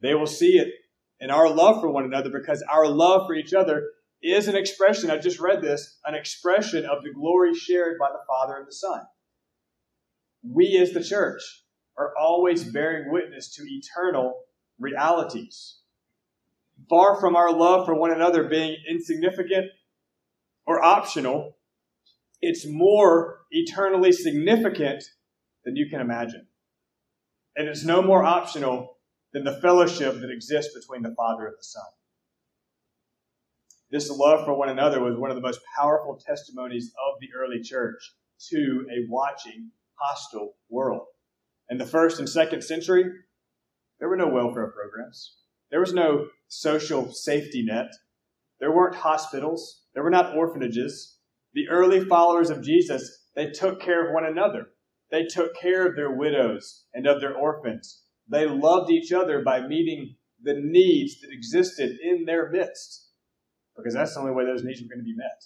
They 0.00 0.14
will 0.14 0.26
see 0.26 0.52
it 0.52 0.72
in 1.20 1.30
our 1.30 1.50
love 1.50 1.82
for 1.82 1.90
one 1.90 2.04
another 2.04 2.30
because 2.30 2.64
our 2.66 2.88
love 2.88 3.26
for 3.26 3.34
each 3.34 3.52
other 3.52 3.82
is 4.22 4.48
an 4.48 4.56
expression, 4.56 5.10
I 5.10 5.18
just 5.18 5.38
read 5.38 5.60
this, 5.60 5.98
an 6.06 6.14
expression 6.14 6.86
of 6.86 7.02
the 7.02 7.12
glory 7.12 7.52
shared 7.52 7.98
by 8.00 8.08
the 8.08 8.24
Father 8.26 8.56
and 8.56 8.66
the 8.66 8.72
Son. 8.72 9.02
We 10.42 10.78
as 10.78 10.92
the 10.92 11.04
church 11.04 11.42
are 11.98 12.14
always 12.18 12.64
bearing 12.64 13.12
witness 13.12 13.54
to 13.56 13.64
eternal 13.68 14.44
realities. 14.78 15.80
Far 16.88 17.20
from 17.20 17.36
our 17.36 17.52
love 17.52 17.86
for 17.86 17.94
one 17.94 18.12
another 18.12 18.44
being 18.44 18.76
insignificant 18.88 19.66
or 20.66 20.82
optional, 20.82 21.56
it's 22.40 22.66
more 22.66 23.40
eternally 23.50 24.12
significant 24.12 25.04
than 25.64 25.76
you 25.76 25.88
can 25.88 26.00
imagine. 26.00 26.46
And 27.56 27.68
it's 27.68 27.84
no 27.84 28.02
more 28.02 28.24
optional 28.24 28.98
than 29.32 29.44
the 29.44 29.60
fellowship 29.60 30.20
that 30.20 30.30
exists 30.30 30.74
between 30.74 31.02
the 31.02 31.14
Father 31.14 31.46
and 31.46 31.54
the 31.58 31.64
Son. 31.64 31.84
This 33.90 34.10
love 34.10 34.46
for 34.46 34.54
one 34.54 34.70
another 34.70 35.02
was 35.02 35.18
one 35.18 35.30
of 35.30 35.36
the 35.36 35.42
most 35.42 35.60
powerful 35.78 36.18
testimonies 36.26 36.92
of 37.06 37.20
the 37.20 37.28
early 37.38 37.62
church 37.62 38.14
to 38.50 38.86
a 38.90 39.06
watching, 39.08 39.70
hostile 39.94 40.54
world. 40.70 41.06
In 41.68 41.78
the 41.78 41.86
first 41.86 42.18
and 42.18 42.28
second 42.28 42.62
century, 42.62 43.04
there 44.00 44.08
were 44.08 44.16
no 44.16 44.28
welfare 44.28 44.72
programs. 44.72 45.36
There 45.72 45.80
was 45.80 45.94
no 45.94 46.28
social 46.48 47.12
safety 47.12 47.64
net. 47.64 47.90
There 48.60 48.70
weren't 48.70 48.94
hospitals. 48.94 49.84
There 49.94 50.04
were 50.04 50.10
not 50.10 50.36
orphanages. 50.36 51.16
The 51.54 51.68
early 51.70 52.04
followers 52.04 52.50
of 52.50 52.62
Jesus, 52.62 53.26
they 53.34 53.50
took 53.50 53.80
care 53.80 54.06
of 54.06 54.14
one 54.14 54.26
another. 54.26 54.66
They 55.10 55.24
took 55.24 55.56
care 55.56 55.86
of 55.86 55.96
their 55.96 56.14
widows 56.14 56.84
and 56.92 57.06
of 57.06 57.22
their 57.22 57.34
orphans. 57.34 58.02
They 58.28 58.46
loved 58.46 58.90
each 58.90 59.12
other 59.12 59.42
by 59.42 59.66
meeting 59.66 60.16
the 60.42 60.54
needs 60.54 61.20
that 61.20 61.32
existed 61.32 61.98
in 62.02 62.26
their 62.26 62.50
midst, 62.50 63.08
because 63.74 63.94
that's 63.94 64.14
the 64.14 64.20
only 64.20 64.32
way 64.32 64.44
those 64.44 64.64
needs 64.64 64.82
were 64.82 64.88
going 64.88 64.98
to 64.98 65.04
be 65.04 65.16
met. 65.16 65.42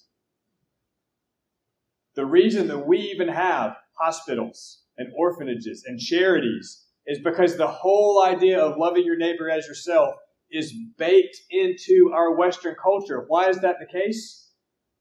The 2.17 2.27
reason 2.27 2.67
that 2.69 2.87
we 2.87 2.99
even 2.99 3.29
have 3.29 3.77
hospitals 3.93 4.83
and 4.99 5.13
orphanages 5.17 5.85
and 5.87 6.01
charities 6.01 6.86
is 7.07 7.19
because 7.23 7.57
the 7.57 7.67
whole 7.67 8.23
idea 8.25 8.61
of 8.61 8.79
loving 8.79 9.05
your 9.05 9.17
neighbor 9.17 9.51
as 9.51 9.67
yourself 9.67 10.15
is 10.51 10.75
baked 10.97 11.37
into 11.51 12.11
our 12.15 12.37
Western 12.37 12.75
culture. 12.81 13.25
Why 13.29 13.49
is 13.49 13.61
that 13.61 13.77
the 13.81 13.87
case? 13.87 14.51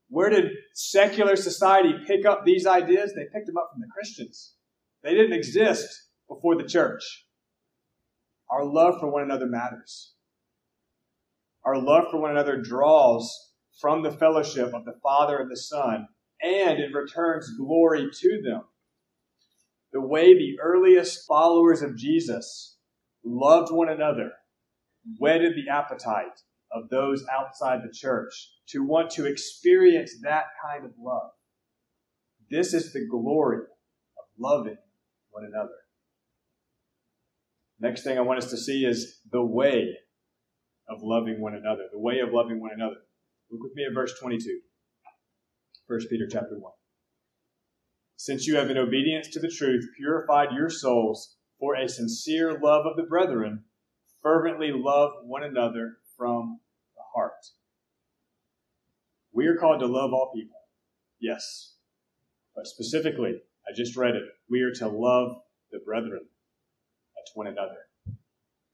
Where 0.09 0.29
did 0.29 0.51
secular 0.73 1.35
society 1.35 1.93
pick 2.05 2.25
up 2.25 2.45
these 2.45 2.67
ideas? 2.67 3.13
They 3.13 3.25
picked 3.33 3.47
them 3.47 3.57
up 3.57 3.69
from 3.71 3.81
the 3.81 3.87
Christians. 3.93 4.53
They 5.03 5.13
didn't 5.13 5.33
exist 5.33 5.87
before 6.27 6.55
the 6.55 6.67
church. 6.67 7.25
Our 8.49 8.63
love 8.63 8.99
for 8.99 9.11
one 9.11 9.23
another 9.23 9.47
matters. 9.47 10.13
Our 11.63 11.81
love 11.81 12.05
for 12.11 12.21
one 12.21 12.31
another 12.31 12.61
draws 12.61 13.53
from 13.81 14.03
the 14.03 14.11
fellowship 14.11 14.73
of 14.73 14.85
the 14.85 14.99
Father 15.01 15.37
and 15.37 15.49
the 15.49 15.57
Son, 15.57 16.07
and 16.41 16.79
it 16.79 16.93
returns 16.93 17.57
glory 17.57 18.07
to 18.13 18.41
them. 18.43 18.61
The 19.95 20.01
way 20.01 20.33
the 20.33 20.59
earliest 20.61 21.25
followers 21.25 21.81
of 21.81 21.95
Jesus 21.95 22.75
loved 23.23 23.71
one 23.71 23.87
another 23.87 24.33
whetted 25.19 25.53
the 25.55 25.71
appetite 25.71 26.41
of 26.69 26.89
those 26.89 27.25
outside 27.31 27.79
the 27.81 27.93
church 27.93 28.33
to 28.71 28.83
want 28.83 29.09
to 29.11 29.25
experience 29.25 30.15
that 30.21 30.47
kind 30.61 30.83
of 30.83 30.91
love. 30.99 31.29
This 32.51 32.73
is 32.73 32.91
the 32.91 33.07
glory 33.09 33.59
of 33.59 34.25
loving 34.37 34.75
one 35.31 35.45
another. 35.45 35.77
Next 37.79 38.03
thing 38.03 38.17
I 38.17 38.21
want 38.21 38.43
us 38.43 38.49
to 38.49 38.57
see 38.57 38.83
is 38.83 39.21
the 39.31 39.45
way 39.45 39.95
of 40.89 41.03
loving 41.03 41.39
one 41.39 41.55
another. 41.55 41.83
The 41.93 41.99
way 41.99 42.19
of 42.19 42.33
loving 42.33 42.59
one 42.59 42.71
another. 42.75 42.97
Look 43.49 43.61
with 43.63 43.75
me 43.75 43.85
at 43.85 43.93
verse 43.93 44.13
22. 44.19 44.59
1 45.87 45.99
Peter 46.09 46.27
chapter 46.29 46.59
1. 46.59 46.71
Since 48.17 48.47
you 48.47 48.55
have 48.55 48.69
in 48.69 48.77
obedience 48.77 49.27
to 49.29 49.39
the 49.39 49.51
truth 49.51 49.89
purified 49.97 50.53
your 50.53 50.69
souls 50.69 51.35
for 51.59 51.75
a 51.75 51.89
sincere 51.89 52.59
love 52.59 52.85
of 52.85 52.95
the 52.95 53.03
brethren, 53.03 53.65
fervently 54.21 54.71
love 54.73 55.11
one 55.23 55.43
another 55.43 55.97
from 56.17 56.59
the 56.95 57.03
heart. 57.13 57.45
We 59.33 59.47
are 59.47 59.57
called 59.57 59.81
to 59.81 59.87
love 59.87 60.13
all 60.13 60.31
people. 60.33 60.59
Yes. 61.19 61.75
But 62.55 62.67
specifically, 62.67 63.41
I 63.67 63.73
just 63.75 63.97
read 63.97 64.15
it. 64.15 64.23
We 64.49 64.61
are 64.61 64.71
to 64.75 64.87
love 64.87 65.35
the 65.71 65.79
brethren. 65.79 66.21
That's 67.15 67.35
one 67.35 67.47
another. 67.47 67.77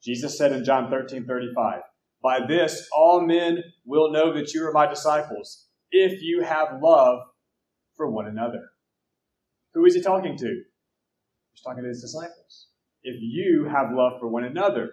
Jesus 0.04 0.38
said 0.38 0.52
in 0.52 0.66
John 0.66 0.90
13 0.90 1.26
35, 1.26 1.82
By 2.22 2.46
this 2.46 2.88
all 2.96 3.22
men 3.22 3.64
will 3.86 4.12
know 4.12 4.34
that 4.34 4.54
you 4.54 4.66
are 4.68 4.72
my 4.72 4.88
disciples, 4.88 5.68
if 5.92 6.22
you 6.22 6.44
have 6.44 6.82
love 6.82 7.20
for 7.96 8.10
one 8.10 8.28
another. 8.28 8.71
Who 9.74 9.86
is 9.86 9.96
he 9.96 10.01
talking 10.01 10.38
to? 10.38 10.63
He's 11.54 11.62
talking 11.63 11.84
to 11.84 11.90
his 11.90 12.01
disciples. 12.01 12.68
If 13.04 13.18
you 13.20 13.68
have 13.72 13.94
love 13.94 14.20
for 14.20 14.28
one 14.28 14.44
another, 14.44 14.92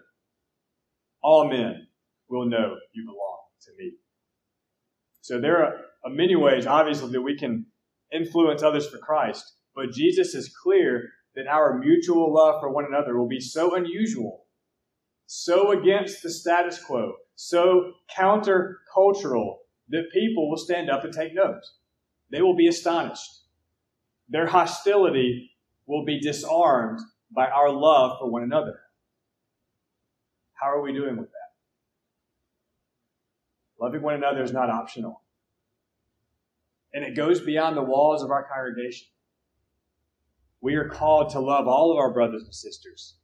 all 1.23 1.49
men 1.49 1.88
will 2.28 2.47
know 2.47 2.76
you 2.92 3.04
belong 3.04 3.38
to 3.62 3.70
me. 3.78 3.92
So 5.20 5.40
there 5.40 5.62
are 5.62 5.75
uh, 6.06 6.11
many 6.11 6.37
ways, 6.37 6.66
obviously, 6.66 7.11
that 7.12 7.23
we 7.23 7.37
can 7.37 7.66
influence 8.12 8.62
others 8.62 8.88
for 8.88 8.99
Christ, 8.99 9.44
but 9.75 9.92
Jesus 9.92 10.35
is 10.35 10.54
clear 10.62 11.11
that 11.35 11.47
our 11.47 11.78
mutual 11.78 12.32
love 12.32 12.61
for 12.61 12.73
one 12.73 12.87
another 12.87 13.18
will 13.18 13.28
be 13.28 13.40
so 13.40 13.75
unusual, 13.75 14.47
so 15.26 15.73
against 15.78 16.23
the 16.23 16.30
status 16.30 16.82
quo, 16.82 17.12
so 17.35 17.92
countercultural 18.16 19.56
that 19.90 20.11
people 20.12 20.49
will 20.49 20.56
stand 20.56 20.90
up 20.90 21.04
and 21.04 21.12
take 21.12 21.35
note. 21.35 21.62
They 22.30 22.42
will 22.42 22.56
be 22.56 22.68
astonished. 22.68 23.38
Their 24.28 24.47
hostility 24.47 25.52
will 25.87 26.04
be 26.04 26.20
disarmed 26.20 27.00
by 27.35 27.47
our 27.47 27.70
love 27.70 28.18
for 28.18 28.30
one 28.30 28.42
another. 28.42 28.78
How 30.54 30.70
are 30.70 30.82
we 30.82 30.92
doing 30.92 31.16
with 31.16 31.28
that? 31.28 31.35
Loving 33.80 34.02
one 34.02 34.14
another 34.14 34.42
is 34.42 34.52
not 34.52 34.70
optional. 34.70 35.23
And 36.92 37.04
it 37.04 37.16
goes 37.16 37.40
beyond 37.40 37.76
the 37.76 37.82
walls 37.82 38.23
of 38.23 38.30
our 38.30 38.47
congregation. 38.49 39.06
We 40.61 40.75
are 40.75 40.88
called 40.88 41.30
to 41.30 41.40
love 41.40 41.68
all 41.68 41.92
of 41.92 41.99
our 41.99 42.12
brothers 42.12 42.42
and 42.42 42.54
sisters. 42.54 43.16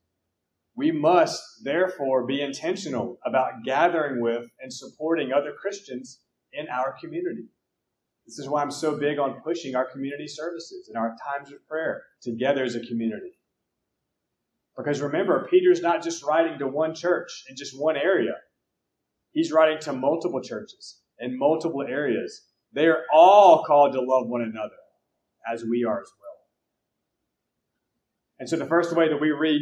We 0.77 0.93
must, 0.93 1.43
therefore, 1.63 2.27
be 2.27 2.41
intentional 2.41 3.19
about 3.25 3.65
gathering 3.65 4.21
with 4.21 4.45
and 4.61 4.73
supporting 4.73 5.33
other 5.33 5.53
Christians 5.61 6.21
in 6.53 6.69
our 6.69 6.97
community. 7.01 7.49
This 8.27 8.39
is 8.39 8.49
why 8.49 8.63
I'm 8.63 8.71
so 8.71 8.99
big 8.99 9.19
on 9.19 9.41
pushing 9.43 9.75
our 9.75 9.85
community 9.85 10.27
services 10.27 10.89
and 10.89 10.97
our 10.97 11.15
times 11.25 11.53
of 11.53 11.67
prayer 11.69 12.03
together 12.23 12.65
as 12.65 12.75
a 12.75 12.81
community. 12.81 13.39
Because 14.77 15.01
remember, 15.01 15.47
Peter's 15.51 15.83
not 15.83 16.03
just 16.03 16.25
writing 16.25 16.59
to 16.59 16.67
one 16.67 16.95
church 16.95 17.45
in 17.49 17.57
just 17.57 17.79
one 17.79 17.97
area. 17.97 18.35
He's 19.31 19.53
writing 19.53 19.79
to 19.83 19.93
multiple 19.93 20.41
churches 20.41 21.01
in 21.19 21.39
multiple 21.39 21.83
areas. 21.83 22.43
They 22.73 22.87
are 22.87 23.03
all 23.13 23.65
called 23.65 23.93
to 23.93 24.01
love 24.01 24.27
one 24.27 24.43
another 24.43 24.75
as 25.51 25.65
we 25.65 25.85
are 25.85 26.01
as 26.01 26.11
well. 26.21 26.25
And 28.39 28.49
so 28.49 28.57
the 28.57 28.67
first 28.67 28.97
way 28.97 29.09
that 29.09 29.21
we 29.21 29.31
read 29.31 29.61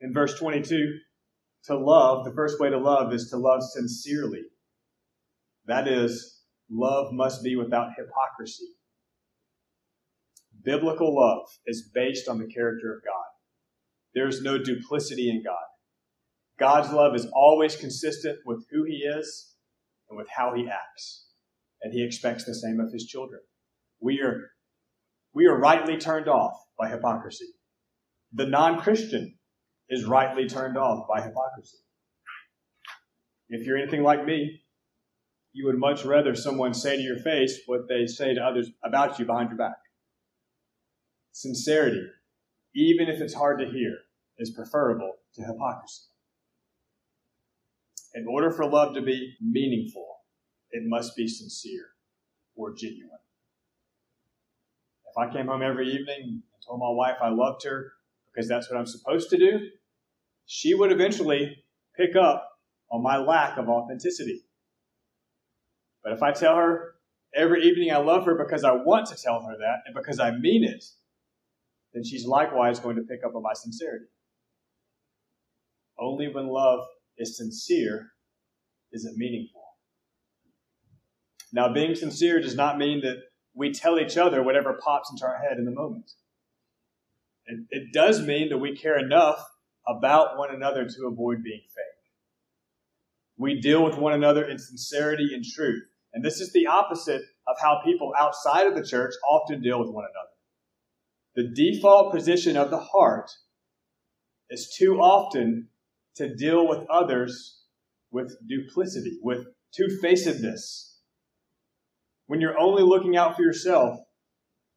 in 0.00 0.12
verse 0.12 0.38
22 0.38 0.98
to 1.64 1.76
love, 1.76 2.24
the 2.24 2.32
first 2.32 2.60
way 2.60 2.70
to 2.70 2.78
love 2.78 3.12
is 3.12 3.30
to 3.30 3.36
love 3.36 3.62
sincerely. 3.62 4.42
That 5.66 5.88
is, 5.88 6.35
love 6.70 7.12
must 7.12 7.42
be 7.42 7.56
without 7.56 7.90
hypocrisy. 7.96 8.66
Biblical 10.64 11.14
love 11.14 11.46
is 11.66 11.90
based 11.94 12.28
on 12.28 12.38
the 12.38 12.46
character 12.46 12.92
of 12.92 13.04
God. 13.04 13.26
There 14.14 14.26
is 14.26 14.42
no 14.42 14.58
duplicity 14.58 15.30
in 15.30 15.42
God. 15.44 15.54
God's 16.58 16.92
love 16.92 17.14
is 17.14 17.26
always 17.34 17.76
consistent 17.76 18.38
with 18.44 18.66
who 18.70 18.84
He 18.84 19.04
is 19.18 19.54
and 20.08 20.16
with 20.16 20.26
how 20.34 20.54
He 20.54 20.66
acts. 20.68 21.26
And 21.82 21.92
He 21.92 22.04
expects 22.04 22.44
the 22.44 22.54
same 22.54 22.80
of 22.80 22.92
His 22.92 23.06
children. 23.06 23.40
We 24.00 24.20
are, 24.20 24.50
we 25.34 25.46
are 25.46 25.58
rightly 25.58 25.98
turned 25.98 26.28
off 26.28 26.54
by 26.78 26.88
hypocrisy. 26.88 27.46
The 28.32 28.46
non 28.46 28.80
Christian 28.80 29.38
is 29.88 30.04
rightly 30.04 30.48
turned 30.48 30.76
off 30.76 31.06
by 31.08 31.20
hypocrisy. 31.20 31.78
If 33.48 33.66
you're 33.66 33.78
anything 33.78 34.02
like 34.02 34.24
me, 34.24 34.62
you 35.56 35.64
would 35.64 35.78
much 35.78 36.04
rather 36.04 36.34
someone 36.34 36.74
say 36.74 36.96
to 36.96 37.02
your 37.02 37.18
face 37.18 37.60
what 37.64 37.88
they 37.88 38.06
say 38.06 38.34
to 38.34 38.40
others 38.42 38.70
about 38.84 39.18
you 39.18 39.24
behind 39.24 39.48
your 39.48 39.56
back. 39.56 39.78
Sincerity, 41.32 42.06
even 42.74 43.08
if 43.08 43.22
it's 43.22 43.32
hard 43.32 43.58
to 43.60 43.64
hear, 43.64 43.96
is 44.36 44.50
preferable 44.50 45.14
to 45.34 45.42
hypocrisy. 45.42 46.02
In 48.12 48.26
order 48.28 48.50
for 48.50 48.68
love 48.68 48.94
to 48.96 49.00
be 49.00 49.32
meaningful, 49.40 50.06
it 50.72 50.82
must 50.84 51.16
be 51.16 51.26
sincere 51.26 51.86
or 52.54 52.74
genuine. 52.74 53.08
If 55.08 55.16
I 55.16 55.32
came 55.32 55.46
home 55.46 55.62
every 55.62 55.88
evening 55.88 56.20
and 56.20 56.42
told 56.66 56.80
my 56.80 56.90
wife 56.90 57.16
I 57.22 57.30
loved 57.30 57.64
her 57.64 57.92
because 58.30 58.46
that's 58.46 58.70
what 58.70 58.78
I'm 58.78 58.86
supposed 58.86 59.30
to 59.30 59.38
do, 59.38 59.70
she 60.44 60.74
would 60.74 60.92
eventually 60.92 61.64
pick 61.96 62.14
up 62.14 62.46
on 62.90 63.02
my 63.02 63.16
lack 63.16 63.56
of 63.56 63.70
authenticity. 63.70 64.42
But 66.06 66.12
if 66.12 66.22
I 66.22 66.30
tell 66.30 66.54
her 66.54 66.94
every 67.34 67.64
evening 67.64 67.90
I 67.90 67.96
love 67.96 68.26
her 68.26 68.36
because 68.36 68.62
I 68.62 68.70
want 68.70 69.06
to 69.08 69.16
tell 69.16 69.42
her 69.42 69.56
that 69.58 69.78
and 69.86 69.94
because 69.94 70.20
I 70.20 70.30
mean 70.30 70.62
it, 70.62 70.84
then 71.92 72.04
she's 72.04 72.24
likewise 72.24 72.78
going 72.78 72.94
to 72.94 73.02
pick 73.02 73.24
up 73.24 73.34
on 73.34 73.42
my 73.42 73.54
sincerity. 73.54 74.04
Only 75.98 76.28
when 76.28 76.46
love 76.46 76.86
is 77.18 77.36
sincere 77.36 78.12
is 78.92 79.04
it 79.04 79.16
meaningful. 79.16 79.64
Now, 81.52 81.72
being 81.72 81.96
sincere 81.96 82.40
does 82.40 82.54
not 82.54 82.78
mean 82.78 83.00
that 83.00 83.16
we 83.52 83.72
tell 83.72 83.98
each 83.98 84.16
other 84.16 84.44
whatever 84.44 84.78
pops 84.80 85.10
into 85.10 85.26
our 85.26 85.38
head 85.38 85.58
in 85.58 85.64
the 85.64 85.72
moment. 85.72 86.12
It, 87.46 87.66
it 87.70 87.92
does 87.92 88.24
mean 88.24 88.50
that 88.50 88.58
we 88.58 88.76
care 88.76 88.96
enough 88.96 89.44
about 89.88 90.38
one 90.38 90.54
another 90.54 90.88
to 90.88 91.06
avoid 91.08 91.42
being 91.42 91.62
fake. 91.62 92.12
We 93.36 93.60
deal 93.60 93.82
with 93.82 93.98
one 93.98 94.12
another 94.12 94.44
in 94.44 94.60
sincerity 94.60 95.34
and 95.34 95.44
truth. 95.44 95.82
And 96.16 96.24
this 96.24 96.40
is 96.40 96.50
the 96.50 96.66
opposite 96.66 97.20
of 97.46 97.56
how 97.60 97.82
people 97.84 98.10
outside 98.18 98.66
of 98.66 98.74
the 98.74 98.82
church 98.82 99.12
often 99.28 99.60
deal 99.60 99.78
with 99.78 99.90
one 99.90 100.06
another. 100.06 100.30
The 101.34 101.54
default 101.54 102.14
position 102.14 102.56
of 102.56 102.70
the 102.70 102.78
heart 102.78 103.30
is 104.48 104.74
too 104.78 104.94
often 104.94 105.68
to 106.14 106.34
deal 106.34 106.66
with 106.66 106.88
others 106.88 107.60
with 108.10 108.34
duplicity, 108.48 109.18
with 109.22 109.44
two 109.76 109.88
facedness. 110.00 111.00
When 112.28 112.40
you're 112.40 112.58
only 112.58 112.82
looking 112.82 113.18
out 113.18 113.36
for 113.36 113.42
yourself, 113.42 114.00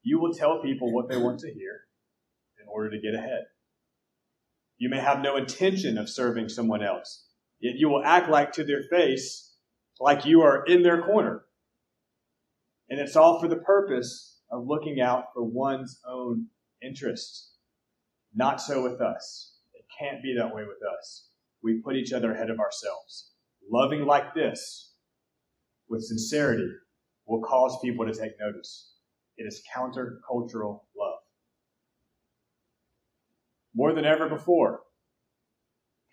you 0.03 0.19
will 0.19 0.33
tell 0.33 0.61
people 0.61 0.93
what 0.93 1.07
they 1.07 1.15
want 1.15 1.39
to 1.39 1.53
hear 1.53 1.83
in 2.61 2.67
order 2.67 2.89
to 2.89 2.99
get 2.99 3.15
ahead. 3.15 3.45
You 4.77 4.89
may 4.89 4.99
have 4.99 5.21
no 5.21 5.37
intention 5.37 5.97
of 5.97 6.09
serving 6.09 6.49
someone 6.49 6.83
else, 6.83 7.27
yet 7.61 7.75
you 7.77 7.87
will 7.87 8.03
act 8.03 8.29
like 8.29 8.51
to 8.53 8.65
their 8.65 8.83
face 8.83 9.48
like 9.99 10.25
you 10.25 10.41
are 10.41 10.65
in 10.65 10.83
their 10.83 11.01
corner. 11.01 11.43
And 12.89 12.99
it's 12.99 13.15
all 13.15 13.39
for 13.39 13.47
the 13.47 13.57
purpose 13.57 14.39
of 14.51 14.65
looking 14.65 14.99
out 14.99 15.25
for 15.33 15.43
one's 15.43 15.99
own 16.07 16.47
interests. 16.81 17.51
Not 18.33 18.61
so 18.61 18.83
with 18.83 19.01
us. 19.01 19.57
It 19.73 19.85
can't 19.99 20.23
be 20.23 20.35
that 20.37 20.53
way 20.53 20.63
with 20.63 20.79
us 20.97 21.29
we 21.61 21.81
put 21.81 21.95
each 21.95 22.13
other 22.13 22.33
ahead 22.33 22.49
of 22.49 22.59
ourselves. 22.59 23.31
Loving 23.69 24.05
like 24.05 24.33
this, 24.33 24.93
with 25.89 26.03
sincerity, 26.03 26.69
will 27.25 27.41
cause 27.41 27.77
people 27.83 28.05
to 28.05 28.13
take 28.13 28.39
notice. 28.39 28.93
It 29.37 29.43
is 29.43 29.61
countercultural 29.75 30.81
love. 30.97 31.19
More 33.75 33.93
than 33.93 34.05
ever 34.05 34.27
before, 34.27 34.81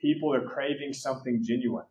people 0.01 0.35
are 0.35 0.47
craving 0.47 0.93
something 0.93 1.43
genuine. 1.43 1.87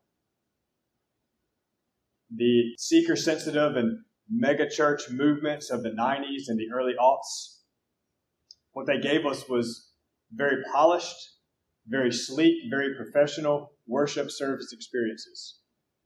The 2.34 2.74
seeker 2.78 3.16
sensitive 3.16 3.76
and 3.76 4.00
megachurch 4.34 5.12
movements 5.12 5.70
of 5.70 5.84
the 5.84 5.90
90s 5.90 6.48
and 6.48 6.60
the 6.60 6.70
early 6.74 6.94
aughts, 7.00 7.60
what 8.72 8.88
they 8.88 9.00
gave 9.00 9.26
us 9.26 9.48
was 9.48 9.92
very 10.32 10.64
polished, 10.74 11.16
very 11.88 12.12
sleek, 12.12 12.56
very 12.70 12.96
professional 12.96 13.74
worship 13.88 14.32
service 14.32 14.74
experiences. 14.74 15.60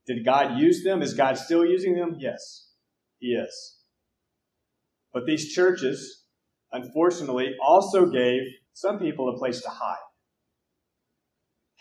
Did 0.06 0.26
God 0.26 0.60
use 0.60 0.84
them? 0.84 1.02
Is 1.02 1.14
God 1.14 1.38
still 1.38 1.66
using 1.66 1.96
them? 1.96 2.18
Yes, 2.20 2.72
He 3.20 3.28
is. 3.28 3.78
But 5.14 5.26
these 5.26 5.54
churches, 5.54 6.26
unfortunately, 6.72 7.56
also 7.64 8.06
gave 8.08 8.42
some 8.74 9.00
people 9.00 9.30
a 9.30 9.38
place 9.38 9.62
to 9.62 9.70
hide. 9.70 9.98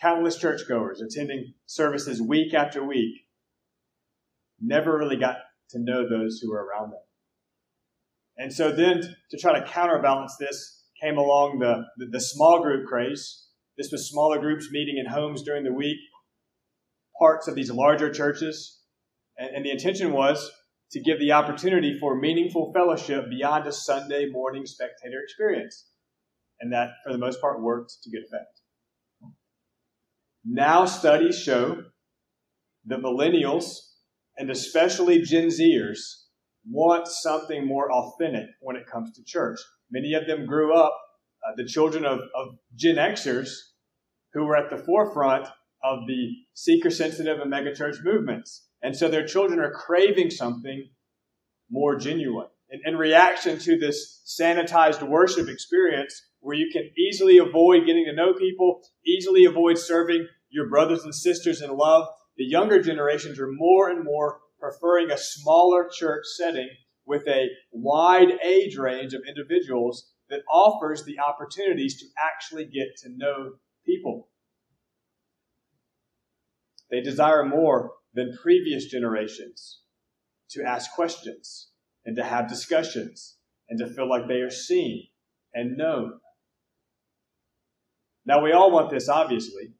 Countless 0.01 0.37
churchgoers 0.37 1.01
attending 1.01 1.53
services 1.65 2.21
week 2.21 2.53
after 2.53 2.83
week 2.83 3.15
never 4.61 4.97
really 4.97 5.17
got 5.17 5.37
to 5.71 5.79
know 5.79 6.07
those 6.07 6.39
who 6.39 6.51
were 6.51 6.65
around 6.65 6.91
them. 6.91 6.99
And 8.37 8.53
so 8.53 8.71
then, 8.71 9.01
to 9.31 9.37
try 9.37 9.59
to 9.59 9.65
counterbalance 9.65 10.35
this, 10.39 10.83
came 11.01 11.17
along 11.17 11.59
the, 11.59 11.85
the, 11.97 12.11
the 12.11 12.21
small 12.21 12.61
group 12.61 12.87
craze, 12.87 13.47
this 13.77 13.91
was 13.91 14.09
smaller 14.09 14.39
groups 14.39 14.69
meeting 14.71 14.97
in 14.97 15.11
homes 15.11 15.43
during 15.43 15.63
the 15.63 15.73
week, 15.73 15.97
parts 17.17 17.47
of 17.47 17.55
these 17.55 17.71
larger 17.71 18.11
churches. 18.11 18.79
And, 19.37 19.55
and 19.55 19.65
the 19.65 19.71
intention 19.71 20.11
was 20.11 20.51
to 20.91 21.01
give 21.01 21.19
the 21.19 21.33
opportunity 21.33 21.97
for 21.99 22.19
meaningful 22.19 22.73
fellowship 22.73 23.29
beyond 23.29 23.67
a 23.67 23.71
Sunday 23.71 24.27
morning 24.31 24.65
spectator 24.65 25.21
experience. 25.23 25.85
And 26.59 26.73
that, 26.73 26.89
for 27.05 27.13
the 27.13 27.19
most 27.19 27.39
part, 27.39 27.61
worked 27.61 27.93
to 28.03 28.09
good 28.09 28.23
effect. 28.25 28.61
Now, 30.43 30.85
studies 30.85 31.37
show 31.37 31.83
that 32.85 33.01
millennials, 33.01 33.77
and 34.39 34.49
especially 34.49 35.21
Gen 35.21 35.49
Zers, 35.49 35.99
want 36.65 37.07
something 37.07 37.67
more 37.67 37.91
authentic 37.91 38.47
when 38.61 38.75
it 38.75 38.87
comes 38.87 39.11
to 39.13 39.23
church. 39.23 39.59
Many 39.91 40.13
of 40.13 40.27
them 40.27 40.45
grew 40.45 40.73
up, 40.73 40.95
uh, 41.45 41.51
the 41.57 41.65
children 41.65 42.05
of, 42.05 42.19
of 42.35 42.55
Gen 42.75 42.95
Xers, 42.95 43.49
who 44.33 44.45
were 44.45 44.55
at 44.55 44.69
the 44.69 44.77
forefront 44.77 45.47
of 45.83 46.07
the 46.07 46.31
seeker 46.53 46.89
sensitive 46.89 47.39
and 47.39 47.51
megachurch 47.51 48.03
movements. 48.03 48.67
And 48.81 48.95
so 48.95 49.09
their 49.09 49.25
children 49.25 49.59
are 49.59 49.71
craving 49.71 50.31
something 50.31 50.89
more 51.69 51.97
genuine. 51.97 52.47
In, 52.69 52.81
in 52.85 52.97
reaction 52.97 53.59
to 53.59 53.77
this 53.77 54.21
sanitized 54.39 55.01
worship 55.01 55.49
experience, 55.49 56.27
where 56.39 56.55
you 56.55 56.69
can 56.71 56.89
easily 56.97 57.37
avoid 57.39 57.85
getting 57.85 58.05
to 58.05 58.13
know 58.13 58.33
people, 58.33 58.81
easily 59.05 59.43
avoid 59.43 59.77
serving 59.77 60.27
your 60.49 60.69
brothers 60.69 61.03
and 61.03 61.13
sisters 61.13 61.61
in 61.61 61.75
love, 61.75 62.07
the 62.39 62.45
younger 62.45 62.81
generations 62.81 63.37
are 63.37 63.51
more 63.51 63.89
and 63.89 64.05
more 64.05 64.39
preferring 64.61 65.11
a 65.11 65.17
smaller 65.17 65.89
church 65.91 66.23
setting 66.37 66.69
with 67.05 67.27
a 67.27 67.49
wide 67.73 68.29
age 68.43 68.77
range 68.77 69.13
of 69.13 69.23
individuals 69.27 70.13
that 70.29 70.41
offers 70.49 71.03
the 71.03 71.19
opportunities 71.19 71.99
to 71.99 72.05
actually 72.17 72.63
get 72.63 72.87
to 73.03 73.09
know 73.13 73.51
people. 73.85 74.29
They 76.89 77.01
desire 77.01 77.43
more 77.43 77.91
than 78.13 78.37
previous 78.41 78.85
generations 78.85 79.81
to 80.51 80.63
ask 80.63 80.93
questions 80.93 81.71
and 82.05 82.15
to 82.15 82.23
have 82.23 82.47
discussions 82.47 83.35
and 83.67 83.77
to 83.79 83.93
feel 83.93 84.09
like 84.09 84.27
they 84.27 84.39
are 84.39 84.49
seen 84.49 85.07
and 85.53 85.75
known. 85.75 86.13
Now, 88.25 88.41
we 88.41 88.53
all 88.53 88.71
want 88.71 88.91
this, 88.91 89.09
obviously. 89.09 89.73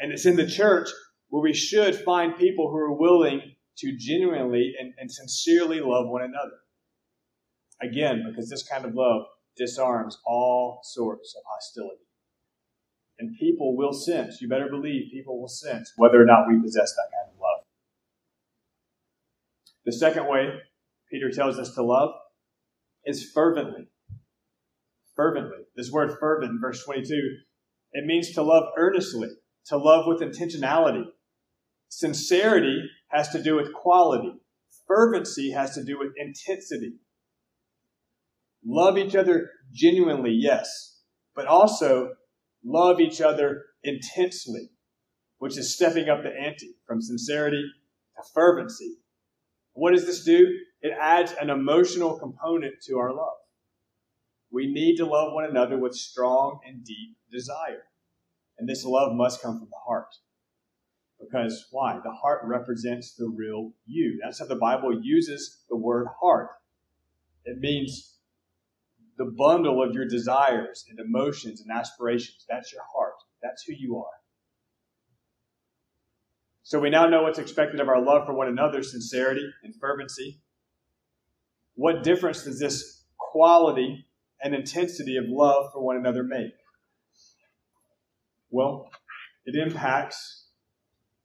And 0.00 0.10
it's 0.10 0.26
in 0.26 0.36
the 0.36 0.46
church 0.46 0.88
where 1.28 1.42
we 1.42 1.54
should 1.54 1.94
find 1.94 2.36
people 2.36 2.70
who 2.70 2.76
are 2.78 2.98
willing 2.98 3.42
to 3.78 3.96
genuinely 3.96 4.74
and, 4.80 4.92
and 4.98 5.10
sincerely 5.10 5.80
love 5.80 6.08
one 6.08 6.22
another. 6.22 6.58
Again, 7.82 8.24
because 8.28 8.50
this 8.50 8.66
kind 8.66 8.84
of 8.84 8.94
love 8.94 9.22
disarms 9.56 10.18
all 10.26 10.80
sorts 10.82 11.34
of 11.36 11.42
hostility. 11.46 12.04
And 13.18 13.36
people 13.38 13.76
will 13.76 13.92
sense, 13.92 14.40
you 14.40 14.48
better 14.48 14.68
believe 14.70 15.12
people 15.12 15.38
will 15.38 15.48
sense 15.48 15.92
whether 15.96 16.20
or 16.20 16.24
not 16.24 16.48
we 16.48 16.60
possess 16.60 16.92
that 16.94 17.10
kind 17.12 17.30
of 17.34 17.38
love. 17.38 17.64
The 19.84 19.92
second 19.92 20.26
way 20.26 20.48
Peter 21.10 21.30
tells 21.30 21.58
us 21.58 21.74
to 21.74 21.82
love 21.82 22.10
is 23.04 23.30
fervently. 23.32 23.88
Fervently. 25.16 25.64
This 25.76 25.90
word 25.90 26.16
fervent 26.18 26.60
verse 26.60 26.82
22, 26.84 27.36
it 27.92 28.06
means 28.06 28.32
to 28.32 28.42
love 28.42 28.64
earnestly, 28.78 29.28
to 29.66 29.76
love 29.76 30.06
with 30.06 30.20
intentionality. 30.20 31.04
Sincerity 31.88 32.82
has 33.08 33.28
to 33.30 33.42
do 33.42 33.56
with 33.56 33.72
quality. 33.72 34.32
Fervency 34.86 35.50
has 35.52 35.74
to 35.74 35.84
do 35.84 35.98
with 35.98 36.12
intensity. 36.16 36.94
Love 38.64 38.98
each 38.98 39.16
other 39.16 39.50
genuinely, 39.72 40.32
yes, 40.32 41.00
but 41.34 41.46
also 41.46 42.14
love 42.64 43.00
each 43.00 43.20
other 43.20 43.64
intensely, 43.82 44.70
which 45.38 45.56
is 45.56 45.74
stepping 45.74 46.08
up 46.08 46.22
the 46.22 46.30
ante 46.30 46.74
from 46.86 47.00
sincerity 47.00 47.62
to 48.16 48.22
fervency. 48.34 48.96
What 49.72 49.92
does 49.92 50.04
this 50.04 50.24
do? 50.24 50.46
It 50.82 50.92
adds 51.00 51.32
an 51.40 51.50
emotional 51.50 52.18
component 52.18 52.74
to 52.86 52.98
our 52.98 53.12
love. 53.12 53.38
We 54.52 54.72
need 54.72 54.96
to 54.96 55.06
love 55.06 55.32
one 55.32 55.44
another 55.44 55.78
with 55.78 55.94
strong 55.94 56.60
and 56.66 56.84
deep 56.84 57.16
desire. 57.30 57.84
And 58.60 58.68
this 58.68 58.84
love 58.84 59.14
must 59.14 59.40
come 59.40 59.58
from 59.58 59.70
the 59.70 59.76
heart. 59.86 60.14
Because 61.18 61.66
why? 61.70 61.98
The 62.04 62.12
heart 62.12 62.42
represents 62.44 63.14
the 63.14 63.26
real 63.26 63.72
you. 63.86 64.20
That's 64.22 64.38
how 64.38 64.46
the 64.46 64.54
Bible 64.54 65.00
uses 65.02 65.64
the 65.70 65.76
word 65.76 66.06
heart. 66.20 66.50
It 67.46 67.58
means 67.58 68.18
the 69.16 69.24
bundle 69.24 69.82
of 69.82 69.94
your 69.94 70.06
desires 70.06 70.84
and 70.90 71.00
emotions 71.00 71.62
and 71.62 71.70
aspirations. 71.70 72.44
That's 72.48 72.70
your 72.70 72.82
heart. 72.94 73.14
That's 73.42 73.62
who 73.64 73.72
you 73.72 73.96
are. 73.96 74.20
So 76.62 76.78
we 76.78 76.90
now 76.90 77.06
know 77.06 77.22
what's 77.22 77.38
expected 77.38 77.80
of 77.80 77.88
our 77.88 78.02
love 78.02 78.26
for 78.26 78.34
one 78.34 78.48
another 78.48 78.82
sincerity 78.82 79.50
and 79.64 79.74
fervency. 79.74 80.40
What 81.74 82.02
difference 82.02 82.44
does 82.44 82.60
this 82.60 83.04
quality 83.16 84.06
and 84.42 84.54
intensity 84.54 85.16
of 85.16 85.24
love 85.28 85.72
for 85.72 85.82
one 85.82 85.96
another 85.96 86.22
make? 86.22 86.52
Well, 88.50 88.90
it 89.46 89.54
impacts 89.54 90.46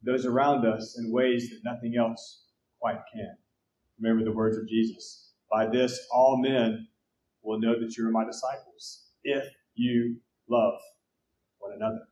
those 0.04 0.26
around 0.26 0.66
us 0.66 0.98
in 1.00 1.12
ways 1.12 1.50
that 1.50 1.70
nothing 1.70 1.96
else 1.98 2.44
quite 2.80 3.00
can. 3.14 3.36
Remember 4.00 4.24
the 4.24 4.36
words 4.36 4.58
of 4.58 4.68
Jesus. 4.68 5.32
By 5.52 5.68
this, 5.68 6.00
all 6.14 6.38
men 6.42 6.88
will 7.44 7.60
know 7.60 7.80
that 7.80 7.96
you 7.98 8.08
are 8.08 8.12
my 8.12 8.26
disciples 8.26 9.06
if 9.24 9.44
you 9.74 10.18
love 10.50 10.80
one 11.60 11.74
another. 11.76 12.08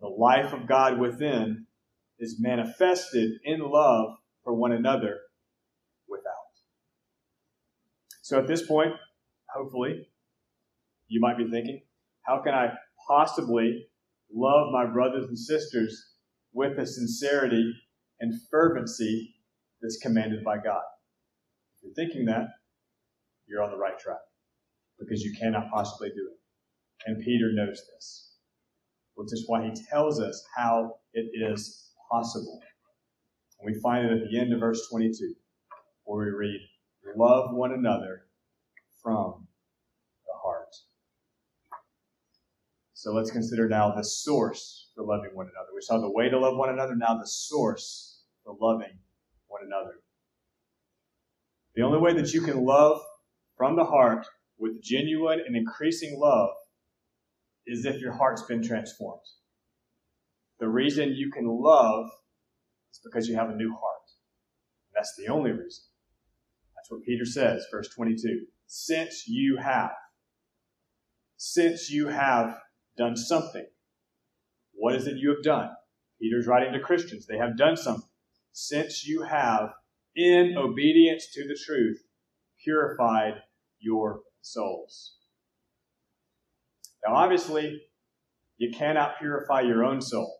The 0.00 0.08
life 0.08 0.52
of 0.52 0.66
God 0.66 0.98
within 0.98 1.66
is 2.18 2.36
manifested 2.40 3.32
in 3.44 3.60
love 3.60 4.16
for 4.44 4.54
one 4.54 4.72
another 4.72 5.20
without. 6.08 6.32
So 8.20 8.38
at 8.38 8.46
this 8.46 8.66
point, 8.66 8.92
hopefully, 9.46 10.08
you 11.08 11.20
might 11.20 11.38
be 11.38 11.48
thinking, 11.50 11.82
how 12.22 12.42
can 12.42 12.54
I 12.54 12.72
possibly 13.06 13.86
love 14.32 14.72
my 14.72 14.86
brothers 14.86 15.26
and 15.28 15.38
sisters 15.38 16.14
with 16.52 16.76
the 16.76 16.86
sincerity 16.86 17.72
and 18.20 18.34
fervency 18.50 19.34
that's 19.80 19.98
commanded 19.98 20.44
by 20.44 20.56
God? 20.56 20.82
If 21.76 21.84
you're 21.84 21.94
thinking 21.94 22.26
that, 22.26 22.48
you're 23.46 23.62
on 23.62 23.70
the 23.70 23.76
right 23.76 23.98
track 23.98 24.20
because 24.98 25.22
you 25.22 25.34
cannot 25.38 25.70
possibly 25.70 26.08
do 26.10 26.30
it. 26.30 26.38
And 27.06 27.22
Peter 27.24 27.52
knows 27.52 27.82
this, 27.94 28.36
which 29.14 29.32
is 29.32 29.44
why 29.46 29.64
he 29.64 29.72
tells 29.90 30.20
us 30.20 30.44
how 30.56 30.96
it 31.12 31.26
is 31.34 31.90
possible. 32.10 32.60
And 33.60 33.72
we 33.72 33.80
find 33.80 34.06
it 34.06 34.12
at 34.12 34.30
the 34.30 34.38
end 34.38 34.52
of 34.52 34.60
verse 34.60 34.88
22, 34.90 35.34
where 36.04 36.26
we 36.26 36.30
read, 36.32 36.60
Love 37.16 37.54
one 37.54 37.72
another 37.72 38.22
from 39.02 39.46
the 40.26 40.34
heart. 40.42 40.74
So 43.02 43.12
let's 43.12 43.32
consider 43.32 43.68
now 43.68 43.92
the 43.96 44.04
source 44.04 44.92
for 44.94 45.02
loving 45.02 45.30
one 45.34 45.46
another. 45.46 45.70
We 45.74 45.80
saw 45.80 45.98
the 45.98 46.08
way 46.08 46.28
to 46.28 46.38
love 46.38 46.56
one 46.56 46.68
another, 46.68 46.94
now 46.94 47.18
the 47.18 47.26
source 47.26 48.22
for 48.44 48.56
loving 48.60 48.96
one 49.48 49.62
another. 49.66 49.94
The 51.74 51.82
only 51.82 51.98
way 51.98 52.12
that 52.12 52.32
you 52.32 52.42
can 52.42 52.64
love 52.64 53.00
from 53.56 53.74
the 53.74 53.84
heart 53.84 54.24
with 54.56 54.80
genuine 54.80 55.40
and 55.44 55.56
increasing 55.56 56.16
love 56.16 56.50
is 57.66 57.84
if 57.84 58.00
your 58.00 58.12
heart's 58.12 58.42
been 58.42 58.62
transformed. 58.62 59.26
The 60.60 60.68
reason 60.68 61.12
you 61.12 61.28
can 61.32 61.48
love 61.48 62.06
is 62.92 63.00
because 63.02 63.26
you 63.26 63.34
have 63.34 63.50
a 63.50 63.56
new 63.56 63.72
heart. 63.72 64.06
And 64.86 64.94
That's 64.94 65.16
the 65.16 65.26
only 65.26 65.50
reason. 65.50 65.82
That's 66.76 66.88
what 66.88 67.02
Peter 67.02 67.24
says, 67.24 67.66
verse 67.68 67.88
22. 67.96 68.46
Since 68.68 69.26
you 69.26 69.56
have, 69.56 69.90
since 71.36 71.90
you 71.90 72.06
have 72.06 72.60
done 72.96 73.16
something, 73.16 73.66
what 74.74 74.94
is 74.94 75.06
it 75.06 75.16
you 75.16 75.30
have 75.30 75.42
done? 75.42 75.70
Peter's 76.20 76.46
writing 76.46 76.72
to 76.72 76.80
Christians. 76.80 77.26
They 77.26 77.38
have 77.38 77.56
done 77.56 77.76
something. 77.76 78.08
Since 78.52 79.06
you 79.06 79.22
have, 79.22 79.70
in 80.14 80.56
obedience 80.56 81.28
to 81.34 81.46
the 81.46 81.58
truth, 81.66 82.02
purified 82.62 83.34
your 83.80 84.20
souls. 84.40 85.16
Now, 87.06 87.14
obviously, 87.14 87.80
you 88.58 88.70
cannot 88.76 89.18
purify 89.18 89.62
your 89.62 89.84
own 89.84 90.00
soul. 90.00 90.38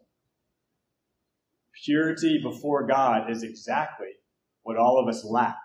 Purity 1.84 2.40
before 2.42 2.86
God 2.86 3.30
is 3.30 3.42
exactly 3.42 4.10
what 4.62 4.76
all 4.76 5.02
of 5.02 5.08
us 5.08 5.24
lack. 5.24 5.56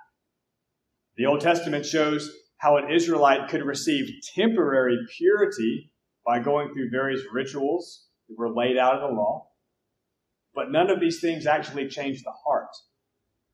The 1.18 1.26
Old 1.26 1.42
Testament 1.42 1.86
shows 1.86 2.32
how 2.58 2.78
an 2.78 2.92
Israelite 2.92 3.50
could 3.50 3.64
receive 3.64 4.10
temporary 4.34 4.98
purity 5.16 5.92
by 6.28 6.40
going 6.40 6.74
through 6.74 6.90
various 6.90 7.22
rituals 7.32 8.08
that 8.28 8.38
were 8.38 8.54
laid 8.54 8.78
out 8.78 8.96
in 8.96 9.02
the 9.02 9.16
law. 9.16 9.48
But 10.54 10.72
none 10.72 10.90
of 10.90 11.00
these 11.00 11.22
things 11.22 11.48
actually 11.48 11.88
changed 11.88 12.26
the 12.26 12.34
heart. 12.46 12.76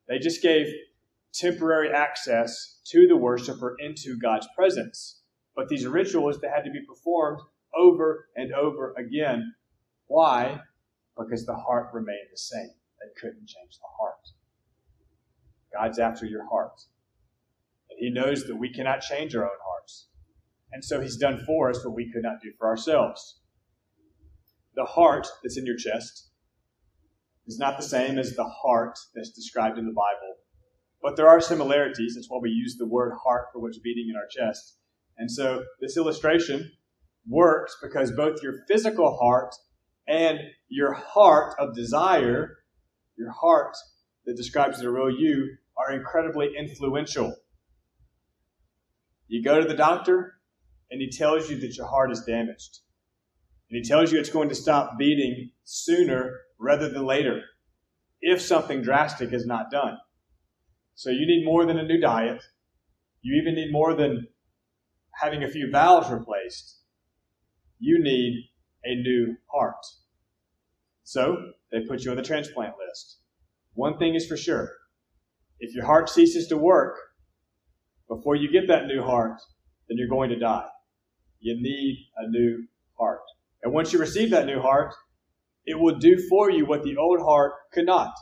They 0.08 0.18
just 0.18 0.42
gave 0.42 0.74
temporary 1.34 1.92
access 1.92 2.80
to 2.88 3.08
the 3.08 3.16
worshiper 3.16 3.76
into 3.80 4.18
God's 4.18 4.48
presence. 4.56 5.22
But 5.56 5.70
these 5.70 5.86
rituals 5.86 6.42
that 6.42 6.52
had 6.54 6.64
to 6.64 6.72
be 6.72 6.82
performed 6.82 7.42
over 7.78 8.30
and 8.36 8.52
over 8.54 8.96
again. 8.98 9.54
Why? 10.08 10.60
Because 11.16 11.46
the 11.46 11.56
heart 11.56 11.90
remained 11.94 12.28
the 12.32 12.38
same. 12.38 12.72
They 13.00 13.22
couldn't 13.22 13.48
change 13.48 13.78
the 13.78 13.88
heart. 14.00 14.30
God's 15.72 16.00
after 16.00 16.26
your 16.26 16.48
heart. 16.50 16.82
And 17.92 18.00
He 18.00 18.10
knows 18.10 18.48
that 18.48 18.56
we 18.56 18.74
cannot 18.74 19.02
change 19.02 19.36
our 19.36 19.46
own. 19.46 19.52
And 20.74 20.84
so 20.84 21.00
He's 21.00 21.18
done 21.18 21.44
for 21.46 21.70
us 21.70 21.86
what 21.86 21.96
we 21.96 22.12
could 22.12 22.24
not 22.24 22.42
do 22.42 22.52
for 22.58 22.68
ourselves. 22.68 23.40
the 24.76 24.86
heart 24.86 25.28
that's 25.44 25.58
in 25.58 25.66
your 25.66 25.78
chest 25.78 26.30
is 27.46 27.60
not 27.60 27.78
the 27.78 27.84
same 27.84 28.18
as 28.18 28.36
the 28.36 28.44
heart 28.44 28.98
that's 29.14 29.32
described 29.32 29.78
in 29.78 29.86
the 29.86 29.94
Bible. 29.94 30.36
But 31.02 31.16
there 31.16 31.28
are 31.28 31.42
similarities. 31.42 32.16
That's 32.16 32.30
why 32.30 32.40
we 32.42 32.50
use 32.50 32.78
the 32.78 32.88
word 32.88 33.14
heart 33.24 33.48
for 33.52 33.60
what's 33.60 33.78
beating 33.78 34.10
in 34.10 34.16
our 34.16 34.28
chest. 34.28 34.78
And 35.18 35.30
so 35.30 35.64
this 35.80 35.98
illustration 35.98 36.72
works 37.28 37.78
because 37.82 38.12
both 38.12 38.42
your 38.42 38.56
physical 38.68 39.18
heart 39.18 39.54
and 40.08 40.40
your 40.70 40.94
heart 40.94 41.54
of 41.60 41.76
desire, 41.76 42.58
your 43.18 43.32
heart 43.32 43.76
that 44.26 44.36
describes 44.36 44.80
the 44.80 44.90
real 44.90 45.12
you, 45.12 45.58
are 45.78 45.94
incredibly 45.94 46.52
influential. 46.58 47.36
You 49.28 49.44
go 49.44 49.60
to 49.60 49.68
the 49.68 49.76
doctor 49.76 50.34
and 50.94 51.02
he 51.02 51.10
tells 51.10 51.50
you 51.50 51.60
that 51.60 51.76
your 51.76 51.88
heart 51.88 52.12
is 52.12 52.22
damaged. 52.22 52.82
And 53.68 53.84
he 53.84 53.90
tells 53.90 54.12
you 54.12 54.20
it's 54.20 54.30
going 54.30 54.50
to 54.50 54.56
stop 54.56 54.92
beating 55.00 55.50
sooner 55.64 56.42
rather 56.60 56.88
than 56.88 57.04
later 57.04 57.42
if 58.22 58.40
something 58.40 58.84
drastic 58.84 59.34
is 59.34 59.44
not 59.44 59.72
done. 59.72 59.98
So 60.94 61.10
you 61.10 61.26
need 61.26 61.46
more 61.46 61.66
than 61.66 61.80
a 61.80 61.84
new 61.84 62.00
diet. 62.00 62.44
You 63.24 63.42
even 63.42 63.56
need 63.56 63.72
more 63.72 63.96
than 63.96 64.28
having 65.20 65.44
a 65.44 65.50
few 65.50 65.72
valves 65.72 66.12
replaced. 66.12 66.82
You 67.80 67.98
need 67.98 68.52
a 68.86 68.94
new 68.94 69.38
heart. 69.52 69.84
So 71.04 71.38
they 71.72 71.80
put 71.88 72.04
you 72.04 72.12
on 72.12 72.18
the 72.18 72.24
transplant 72.24 72.76
list. 72.88 73.18
One 73.74 73.98
thing 73.98 74.14
is 74.14 74.28
for 74.28 74.38
sure. 74.38 74.70
If 75.60 75.74
your 75.74 75.88
heart 75.88 76.08
ceases 76.08 76.46
to 76.50 76.58
work 76.58 77.00
before 78.08 78.36
you 78.36 78.52
get 78.52 78.68
that 78.68 78.86
new 78.86 79.02
heart, 79.02 79.42
then 79.90 79.98
you're 79.98 80.08
going 80.08 80.30
to 80.30 80.38
die. 80.38 80.68
You 81.44 81.62
need 81.62 82.08
a 82.16 82.30
new 82.30 82.66
heart. 82.98 83.20
And 83.64 83.74
once 83.74 83.92
you 83.92 84.00
receive 84.00 84.30
that 84.30 84.46
new 84.46 84.62
heart, 84.62 84.94
it 85.66 85.78
will 85.78 86.00
do 86.00 86.18
for 86.30 86.50
you 86.50 86.66
what 86.66 86.84
the 86.84 86.96
old 86.96 87.20
heart 87.20 87.52
could 87.74 87.86
not. 87.86 88.14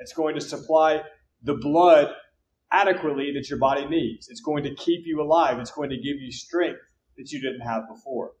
It's 0.00 0.12
going 0.12 0.34
to 0.34 0.40
supply 0.40 1.02
the 1.44 1.54
blood 1.54 2.08
adequately 2.72 3.32
that 3.34 3.48
your 3.48 3.60
body 3.60 3.86
needs. 3.86 4.28
It's 4.28 4.40
going 4.40 4.64
to 4.64 4.74
keep 4.74 5.02
you 5.06 5.22
alive. 5.22 5.60
It's 5.60 5.70
going 5.70 5.90
to 5.90 5.96
give 5.96 6.16
you 6.20 6.32
strength 6.32 6.80
that 7.16 7.30
you 7.30 7.40
didn't 7.40 7.60
have 7.60 7.82
before. 7.88 8.32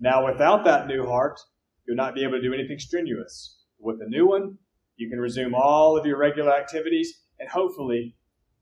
Now, 0.00 0.24
without 0.24 0.64
that 0.64 0.86
new 0.86 1.04
heart, 1.04 1.38
you'll 1.86 1.98
not 1.98 2.14
be 2.14 2.22
able 2.22 2.38
to 2.38 2.42
do 2.42 2.54
anything 2.54 2.78
strenuous. 2.78 3.58
With 3.78 3.98
the 3.98 4.06
new 4.06 4.26
one, 4.26 4.56
you 4.96 5.10
can 5.10 5.18
resume 5.18 5.54
all 5.54 5.98
of 5.98 6.06
your 6.06 6.16
regular 6.16 6.54
activities 6.54 7.12
and 7.38 7.50
hopefully 7.50 8.16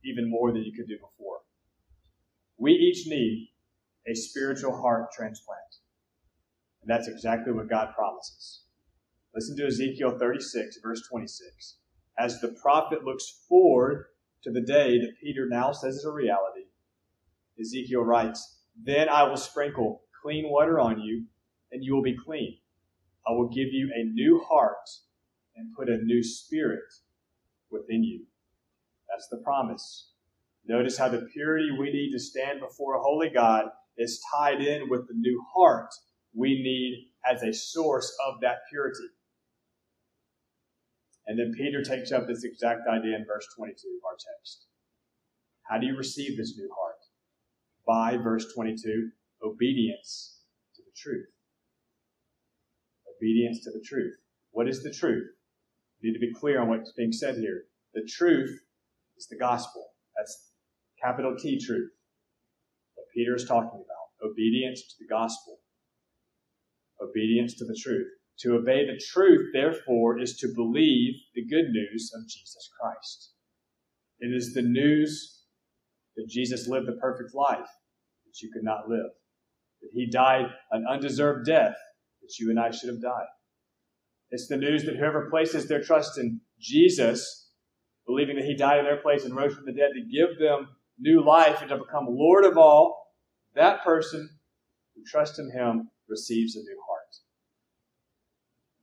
even 0.04 0.28
more 0.28 0.50
than 0.50 0.64
you 0.64 0.72
could 0.76 0.88
do 0.88 0.96
before. 0.96 1.38
We 2.58 2.72
each 2.72 3.06
need 3.06 3.50
a 4.06 4.14
spiritual 4.14 4.80
heart 4.80 5.12
transplant. 5.12 5.60
And 6.82 6.90
that's 6.90 7.08
exactly 7.08 7.52
what 7.52 7.68
God 7.68 7.94
promises. 7.94 8.62
Listen 9.34 9.56
to 9.56 9.66
Ezekiel 9.66 10.18
36, 10.18 10.78
verse 10.82 11.02
26. 11.08 11.76
As 12.18 12.40
the 12.40 12.56
prophet 12.60 13.04
looks 13.04 13.44
forward 13.48 14.06
to 14.42 14.50
the 14.50 14.60
day 14.60 14.98
that 14.98 15.20
Peter 15.22 15.46
now 15.48 15.72
says 15.72 15.96
is 15.96 16.04
a 16.04 16.10
reality, 16.10 16.66
Ezekiel 17.60 18.02
writes, 18.02 18.58
Then 18.82 19.08
I 19.08 19.24
will 19.24 19.36
sprinkle 19.36 20.02
clean 20.22 20.48
water 20.48 20.80
on 20.80 21.00
you, 21.00 21.26
and 21.70 21.84
you 21.84 21.94
will 21.94 22.02
be 22.02 22.16
clean. 22.16 22.58
I 23.28 23.32
will 23.32 23.48
give 23.48 23.68
you 23.70 23.92
a 23.94 24.04
new 24.04 24.42
heart 24.48 24.88
and 25.56 25.74
put 25.76 25.88
a 25.88 25.98
new 25.98 26.22
spirit 26.22 26.92
within 27.70 28.02
you. 28.02 28.24
That's 29.08 29.28
the 29.28 29.38
promise. 29.38 30.12
Notice 30.68 30.98
how 30.98 31.08
the 31.08 31.26
purity 31.32 31.70
we 31.70 31.90
need 31.90 32.12
to 32.12 32.18
stand 32.18 32.60
before 32.60 32.94
a 32.94 33.02
holy 33.02 33.30
God 33.30 33.64
is 33.96 34.22
tied 34.32 34.60
in 34.60 34.90
with 34.90 35.08
the 35.08 35.14
new 35.14 35.42
heart 35.54 35.88
we 36.34 36.62
need 36.62 37.10
as 37.28 37.42
a 37.42 37.52
source 37.52 38.14
of 38.26 38.40
that 38.42 38.58
purity. 38.70 39.08
And 41.26 41.38
then 41.38 41.52
Peter 41.56 41.82
takes 41.82 42.12
up 42.12 42.26
this 42.26 42.44
exact 42.44 42.82
idea 42.88 43.16
in 43.16 43.24
verse 43.26 43.46
22 43.56 43.72
of 43.72 44.04
our 44.04 44.16
text. 44.16 44.66
How 45.68 45.78
do 45.78 45.86
you 45.86 45.96
receive 45.96 46.36
this 46.36 46.56
new 46.56 46.70
heart? 46.78 46.96
By, 47.86 48.22
verse 48.22 48.52
22, 48.54 49.10
obedience 49.42 50.40
to 50.76 50.82
the 50.82 50.92
truth. 50.96 51.26
Obedience 53.16 53.64
to 53.64 53.70
the 53.70 53.84
truth. 53.84 54.14
What 54.50 54.68
is 54.68 54.82
the 54.82 54.92
truth? 54.92 55.28
We 56.02 56.10
need 56.10 56.14
to 56.14 56.26
be 56.26 56.32
clear 56.32 56.60
on 56.60 56.68
what's 56.68 56.92
being 56.92 57.12
said 57.12 57.36
here. 57.36 57.64
The 57.94 58.08
truth 58.08 58.60
is 59.16 59.26
the 59.26 59.36
gospel. 59.36 59.88
Capital 61.02 61.36
T 61.38 61.58
truth. 61.58 61.90
What 62.94 63.06
Peter 63.14 63.34
is 63.34 63.44
talking 63.44 63.84
about. 63.84 64.30
Obedience 64.30 64.82
to 64.82 64.94
the 64.98 65.08
gospel 65.08 65.58
obedience 67.02 67.54
to 67.54 67.64
the 67.64 67.78
truth. 67.80 68.06
To 68.40 68.54
obey 68.54 68.86
the 68.86 69.00
truth, 69.12 69.50
therefore, 69.52 70.20
is 70.20 70.36
to 70.38 70.48
believe 70.54 71.14
the 71.34 71.44
good 71.44 71.70
news 71.70 72.12
of 72.14 72.28
Jesus 72.28 72.70
Christ. 72.80 73.32
It 74.20 74.34
is 74.34 74.54
the 74.54 74.62
news 74.62 75.42
that 76.16 76.28
Jesus 76.28 76.68
lived 76.68 76.86
the 76.86 76.98
perfect 77.00 77.34
life 77.34 77.58
that 77.58 78.42
you 78.42 78.50
could 78.52 78.64
not 78.64 78.88
live, 78.88 79.10
that 79.82 79.90
he 79.92 80.08
died 80.10 80.46
an 80.70 80.84
undeserved 80.88 81.46
death 81.46 81.74
that 82.22 82.38
you 82.38 82.50
and 82.50 82.60
I 82.60 82.70
should 82.70 82.90
have 82.90 83.02
died. 83.02 83.26
It's 84.30 84.48
the 84.48 84.56
news 84.56 84.84
that 84.84 84.96
whoever 84.96 85.30
places 85.30 85.66
their 85.66 85.82
trust 85.82 86.18
in 86.18 86.40
Jesus, 86.60 87.50
believing 88.06 88.36
that 88.36 88.44
he 88.44 88.56
died 88.56 88.80
in 88.80 88.84
their 88.84 89.00
place 89.00 89.24
and 89.24 89.34
rose 89.34 89.54
from 89.54 89.64
the 89.64 89.72
dead 89.72 89.90
to 89.94 90.16
give 90.16 90.38
them 90.38 90.68
new 90.98 91.24
life 91.24 91.60
and 91.60 91.70
to 91.70 91.78
become 91.78 92.06
Lord 92.08 92.44
of 92.44 92.56
all, 92.58 93.14
that 93.54 93.82
person 93.84 94.28
who 94.94 95.02
trusts 95.06 95.38
in 95.38 95.50
him 95.50 95.90
receives 96.08 96.56
a 96.56 96.60
new 96.60 96.78
heart. 96.88 96.98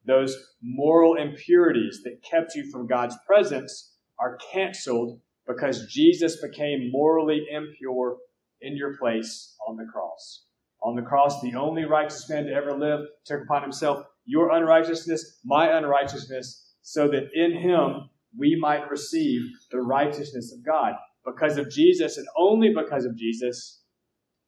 those 0.06 0.36
moral 0.62 1.16
impurities 1.16 2.02
that 2.04 2.24
kept 2.24 2.56
you 2.56 2.70
from 2.72 2.88
God's 2.88 3.16
presence 3.28 3.94
are 4.20 4.38
canceled 4.54 5.20
because 5.48 5.88
Jesus 5.88 6.42
became 6.42 6.92
morally 6.92 7.46
impure 7.52 8.18
in 8.62 8.78
your 8.78 8.98
place 8.98 9.56
on 9.68 9.76
the 9.78 9.86
cross. 9.92 10.46
On 10.84 10.96
the 10.96 11.02
cross, 11.02 11.42
the 11.42 11.56
only 11.56 11.86
righteous 11.86 12.30
man 12.30 12.46
to 12.46 12.54
ever 12.54 12.78
live 12.78 13.02
took 13.26 13.42
upon 13.44 13.62
himself 13.64 14.06
your 14.26 14.52
unrighteousness, 14.52 15.40
my 15.44 15.76
unrighteousness, 15.78 16.74
so 16.82 17.08
that 17.08 17.30
in 17.34 17.54
him 17.54 18.10
we 18.38 18.58
might 18.60 18.90
receive 18.90 19.42
the 19.72 19.82
righteousness 19.82 20.54
of 20.54 20.66
God. 20.66 20.94
Because 21.26 21.58
of 21.58 21.72
Jesus, 21.72 22.18
and 22.18 22.28
only 22.38 22.74
because 22.74 23.06
of 23.06 23.18
Jesus, 23.18 23.82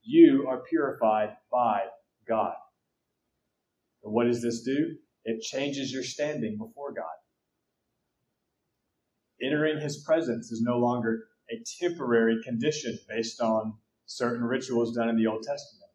you 0.03 0.45
are 0.47 0.63
purified 0.69 1.35
by 1.51 1.85
God. 2.27 2.53
And 4.03 4.13
what 4.13 4.25
does 4.25 4.41
this 4.41 4.61
do? 4.61 4.95
It 5.25 5.41
changes 5.41 5.91
your 5.91 6.03
standing 6.03 6.57
before 6.57 6.93
God. 6.93 7.05
Entering 9.41 9.79
his 9.79 10.03
presence 10.03 10.51
is 10.51 10.61
no 10.61 10.77
longer 10.77 11.25
a 11.51 11.63
temporary 11.79 12.37
condition 12.43 12.97
based 13.09 13.41
on 13.41 13.73
certain 14.05 14.43
rituals 14.43 14.95
done 14.95 15.09
in 15.09 15.17
the 15.17 15.27
Old 15.27 15.43
Testament. 15.43 15.91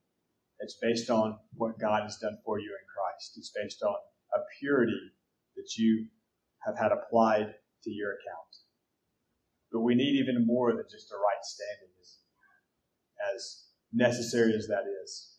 It's 0.61 0.79
based 0.81 1.11
on 1.11 1.39
what 1.55 1.79
God 1.79 2.03
has 2.03 2.19
done 2.19 2.39
for 2.45 2.59
you 2.59 2.67
in 2.67 2.87
Christ. 2.95 3.35
It's 3.37 3.53
based 3.55 3.83
on 3.83 3.95
a 4.35 4.39
purity 4.61 5.11
that 5.57 5.77
you 5.77 6.07
have 6.67 6.79
had 6.79 6.93
applied 6.93 7.55
to 7.85 7.91
your 7.91 8.11
account. 8.11 8.62
But 9.73 9.81
we 9.81 9.95
need 9.95 10.21
even 10.21 10.47
more 10.47 10.73
than 10.73 10.85
just 10.91 11.11
a 11.11 11.17
right 11.17 11.43
standing, 11.43 11.89
as, 13.35 13.65
necessary 13.93 14.55
as 14.57 14.67
that 14.69 14.85
is. 15.03 15.37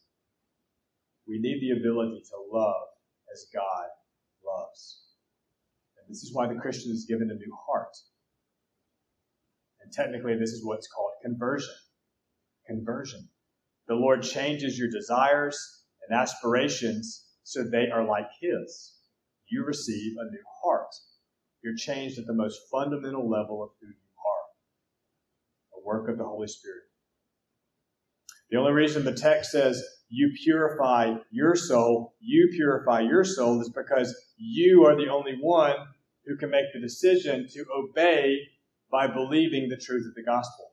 We 1.28 1.40
need 1.40 1.60
the 1.62 1.80
ability 1.80 2.22
to 2.30 2.58
love 2.58 2.88
as 3.32 3.46
God 3.54 3.88
loves. 4.46 5.02
And 5.98 6.10
this 6.10 6.24
is 6.24 6.34
why 6.34 6.48
the 6.48 6.60
Christian 6.60 6.92
is 6.92 7.06
given 7.10 7.32
a 7.32 7.36
new 7.36 7.58
heart. 7.68 7.96
And 9.82 9.92
technically, 9.92 10.36
this 10.38 10.52
is 10.52 10.66
what's 10.66 10.88
called 10.88 11.12
conversion. 11.24 11.74
Conversion. 12.68 13.30
The 13.88 13.96
Lord 13.96 14.22
changes 14.24 14.78
your 14.78 14.90
desires 14.90 15.58
and 16.08 16.18
aspirations 16.18 17.26
so 17.44 17.64
they 17.64 17.90
are 17.92 18.06
like 18.06 18.28
His. 18.40 18.94
You 19.50 19.66
receive 19.66 20.14
a 20.18 20.32
new 20.32 20.44
heart. 20.64 20.94
You're 21.64 21.76
changed 21.76 22.20
at 22.20 22.26
the 22.26 22.34
most 22.34 22.60
fundamental 22.72 23.30
level 23.30 23.64
of 23.64 23.70
who 23.80 23.88
you 23.88 24.03
work 25.86 26.10
of 26.10 26.18
the 26.18 26.24
Holy 26.24 26.48
Spirit. 26.48 26.84
The 28.50 28.58
only 28.58 28.74
reason 28.74 29.04
the 29.04 29.14
text 29.14 29.52
says 29.52 29.84
you 30.10 30.32
purify 30.44 31.16
your 31.32 31.56
soul, 31.56 32.14
you 32.20 32.50
purify 32.52 33.02
your 33.02 33.24
soul 33.24 33.60
is 33.62 33.70
because 33.70 34.16
you 34.38 34.86
are 34.86 34.96
the 34.96 35.10
only 35.10 35.38
one 35.42 35.76
who 36.26 36.38
can 36.38 36.52
make 36.52 36.72
the 36.74 36.80
decision 36.80 37.48
to 37.52 37.66
obey 37.76 38.38
by 38.92 39.08
believing 39.08 39.70
the 39.70 39.78
truth 39.78 40.06
of 40.08 40.14
the 40.14 40.24
gospel. 40.24 40.72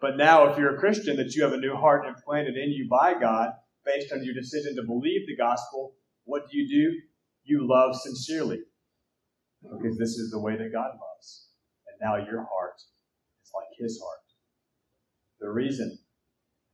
But 0.00 0.16
now, 0.16 0.46
if 0.46 0.58
you're 0.58 0.76
a 0.76 0.78
Christian, 0.78 1.16
that 1.16 1.34
you 1.34 1.42
have 1.42 1.52
a 1.52 1.58
new 1.58 1.74
heart 1.74 2.06
implanted 2.06 2.56
in 2.56 2.70
you 2.70 2.86
by 2.88 3.18
God 3.18 3.50
based 3.84 4.12
on 4.12 4.22
your 4.22 4.34
decision 4.34 4.76
to 4.76 4.82
believe 4.82 5.26
the 5.26 5.36
gospel, 5.36 5.94
what 6.24 6.48
do 6.50 6.58
you 6.58 6.68
do? 6.68 7.00
You 7.44 7.66
love 7.68 7.96
sincerely 7.96 8.60
because 9.62 9.98
this 9.98 10.10
is 10.10 10.30
the 10.30 10.40
way 10.40 10.56
that 10.56 10.72
God 10.72 10.90
loves. 10.90 11.48
And 11.88 11.96
now 12.00 12.16
your 12.16 12.40
heart 12.42 12.80
his 13.78 14.00
heart. 14.02 14.18
The 15.40 15.50
reason, 15.50 15.98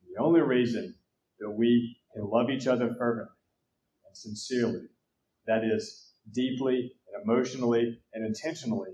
the 0.09 0.23
only 0.23 0.41
reason 0.41 0.95
that 1.41 1.51
we 1.51 1.97
can 2.15 2.29
love 2.29 2.51
each 2.51 2.67
other 2.67 2.95
fervently 2.99 3.35
and 4.07 4.17
sincerely, 4.17 4.87
that 5.47 5.65
is, 5.65 6.13
deeply 6.33 6.93
and 7.09 7.25
emotionally 7.25 7.99
and 8.15 8.25
intentionally, 8.25 8.93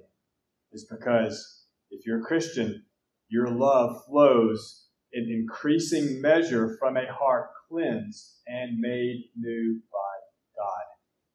is 0.73 0.87
because 0.91 1.65
if 1.91 2.07
you're 2.07 2.21
a 2.21 2.25
Christian, 2.25 2.85
your 3.29 3.51
love 3.51 4.05
flows 4.07 4.87
in 5.13 5.29
increasing 5.31 6.21
measure 6.21 6.77
from 6.79 6.97
a 6.97 7.13
heart 7.13 7.51
cleansed 7.69 8.41
and 8.47 8.79
made 8.79 9.25
new 9.37 9.81
by 9.93 10.63
God. 10.63 10.85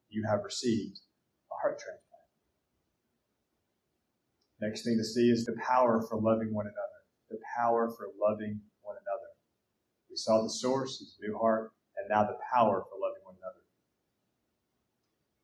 You 0.08 0.24
have 0.28 0.44
received 0.44 0.98
a 1.50 1.54
heart 1.60 1.78
transplant. 1.78 2.03
Next 4.64 4.82
thing 4.82 4.96
to 4.96 5.04
see 5.04 5.28
is 5.28 5.44
the 5.44 5.54
power 5.60 6.00
for 6.08 6.16
loving 6.16 6.54
one 6.54 6.64
another. 6.64 7.00
The 7.28 7.38
power 7.54 7.90
for 7.90 8.06
loving 8.18 8.60
one 8.80 8.96
another. 8.96 9.28
We 10.08 10.16
saw 10.16 10.42
the 10.42 10.48
source, 10.48 11.00
his 11.00 11.18
new 11.20 11.36
heart, 11.36 11.72
and 11.98 12.06
now 12.08 12.22
the 12.22 12.38
power 12.54 12.80
for 12.80 12.98
loving 12.98 13.20
one 13.24 13.34
another. 13.42 13.60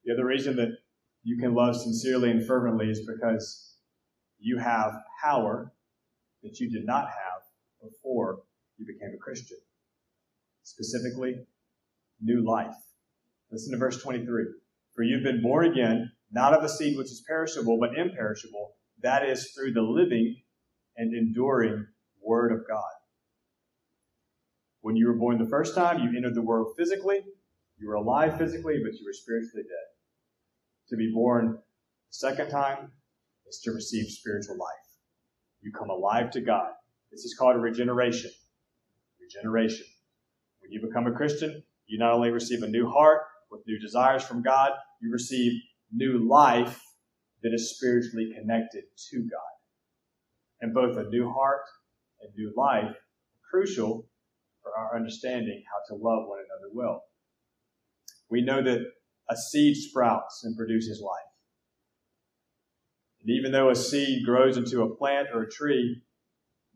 The 0.05 0.15
other 0.15 0.25
reason 0.25 0.57
that 0.57 0.71
you 1.23 1.37
can 1.37 1.55
love 1.55 1.77
sincerely 1.77 2.31
and 2.31 2.47
fervently 2.47 2.89
is 2.89 3.07
because 3.07 3.77
you 4.39 4.57
have 4.57 4.95
power 5.23 5.71
that 6.43 6.59
you 6.59 6.71
did 6.71 6.87
not 6.87 7.05
have 7.05 7.43
before 7.91 8.41
you 8.79 8.87
became 8.87 9.13
a 9.15 9.19
Christian. 9.19 9.59
Specifically, 10.63 11.35
new 12.23 12.43
life. 12.43 12.75
Listen 13.53 13.73
to 13.73 13.79
verse 13.79 14.03
23. 14.03 14.45
For 14.95 15.03
you've 15.03 15.25
been 15.25 15.43
born 15.43 15.67
again, 15.67 16.11
not 16.33 16.55
of 16.55 16.65
a 16.65 16.71
seed 16.71 16.97
which 16.97 17.09
is 17.09 17.23
perishable, 17.29 17.79
but 17.79 17.99
imperishable. 17.99 18.77
That 19.03 19.29
is 19.29 19.53
through 19.53 19.73
the 19.73 19.83
living 19.83 20.37
and 20.97 21.15
enduring 21.15 21.87
Word 22.23 22.53
of 22.53 22.67
God. 22.69 22.91
When 24.83 24.97
you 24.97 25.07
were 25.09 25.15
born 25.15 25.39
the 25.39 25.49
first 25.49 25.75
time, 25.75 26.01
you 26.01 26.17
entered 26.17 26.35
the 26.35 26.43
world 26.43 26.75
physically. 26.77 27.21
You 27.79 27.89
were 27.89 27.95
alive 27.95 28.37
physically, 28.37 28.81
but 28.83 28.95
you 28.95 29.07
were 29.07 29.13
spiritually 29.13 29.63
dead. 29.63 29.87
To 30.89 30.97
be 30.97 31.13
born 31.15 31.53
the 31.53 31.61
second 32.11 32.51
time 32.51 32.93
is 33.49 33.61
to 33.65 33.73
receive 33.73 34.11
spiritual 34.11 34.57
life. 34.57 34.69
You 35.63 35.73
come 35.73 35.91
alive 35.91 36.31
to 36.33 36.41
God. 36.41 36.71
This 37.11 37.25
is 37.25 37.35
called 37.39 37.61
regeneration. 37.61 38.31
Regeneration. 39.21 39.87
When 40.61 40.73
you 40.73 40.81
become 40.81 41.07
a 41.07 41.13
Christian, 41.13 41.63
you 41.87 41.99
not 41.99 42.13
only 42.13 42.31
receive 42.31 42.63
a 42.63 42.69
new 42.69 42.89
heart 42.91 43.23
with 43.51 43.67
new 43.67 43.79
desires 43.79 44.23
from 44.23 44.43
God, 44.43 44.73
you 45.01 45.11
receive 45.11 45.53
new 45.93 46.27
life 46.29 46.83
that 47.43 47.55
is 47.55 47.75
spiritually 47.77 48.33
connected 48.35 48.85
to 49.11 49.19
God. 49.21 49.41
And 50.61 50.75
both 50.75 50.97
a 50.97 51.09
new 51.09 51.31
heart 51.31 51.63
and 52.21 52.31
new 52.37 52.53
life 52.57 52.85
are 52.85 53.51
crucial 53.51 54.07
for 54.63 54.77
our 54.77 54.97
understanding 54.97 55.63
how 55.67 55.95
to 55.95 56.03
love 56.03 56.29
one 56.29 56.39
another 56.39 56.71
well. 56.73 57.03
We 58.29 58.43
know 58.43 58.63
that 58.63 58.81
a 59.31 59.37
seed 59.37 59.77
sprouts 59.77 60.43
and 60.45 60.57
produces 60.57 61.01
life. 61.01 61.21
And 63.23 63.31
even 63.31 63.53
though 63.53 63.71
a 63.71 63.75
seed 63.75 64.25
grows 64.25 64.57
into 64.57 64.83
a 64.83 64.95
plant 64.97 65.29
or 65.33 65.43
a 65.43 65.51
tree, 65.51 66.03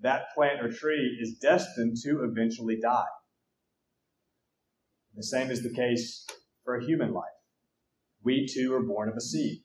that 0.01 0.27
plant 0.35 0.61
or 0.61 0.71
tree 0.71 1.19
is 1.21 1.39
destined 1.41 1.97
to 2.05 2.25
eventually 2.25 2.79
die. 2.81 3.05
The 5.15 5.23
same 5.23 5.51
is 5.51 5.63
the 5.63 5.73
case 5.73 6.27
for 6.65 6.77
a 6.77 6.85
human 6.85 7.13
life. 7.13 7.25
We 8.23 8.47
too 8.47 8.75
are 8.75 8.83
born 8.83 9.09
of 9.09 9.17
a 9.17 9.21
seed. 9.21 9.64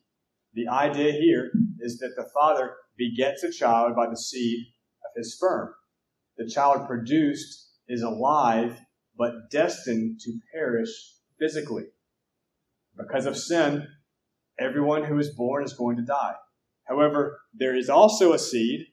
The 0.54 0.68
idea 0.68 1.12
here 1.12 1.52
is 1.80 2.00
that 2.00 2.14
the 2.16 2.30
father 2.34 2.76
begets 2.98 3.44
a 3.44 3.52
child 3.52 3.96
by 3.96 4.08
the 4.10 4.18
seed 4.18 4.68
of 5.04 5.12
his 5.16 5.36
sperm. 5.36 5.74
The 6.38 6.50
child 6.50 6.88
produced 6.88 7.70
is 7.88 8.02
alive, 8.02 8.80
but 9.18 9.52
destined 9.52 10.20
to 10.22 10.40
perish 10.54 10.90
physically. 11.40 11.86
Because 12.98 13.26
of 13.26 13.38
sin, 13.38 13.88
everyone 14.60 15.04
who 15.04 15.18
is 15.20 15.36
born 15.36 15.64
is 15.64 15.74
going 15.74 15.98
to 15.98 16.04
die. 16.04 16.36
However, 16.86 17.40
there 17.54 17.76
is 17.76 17.90
also 17.90 18.34
a 18.34 18.40
seed, 18.40 18.88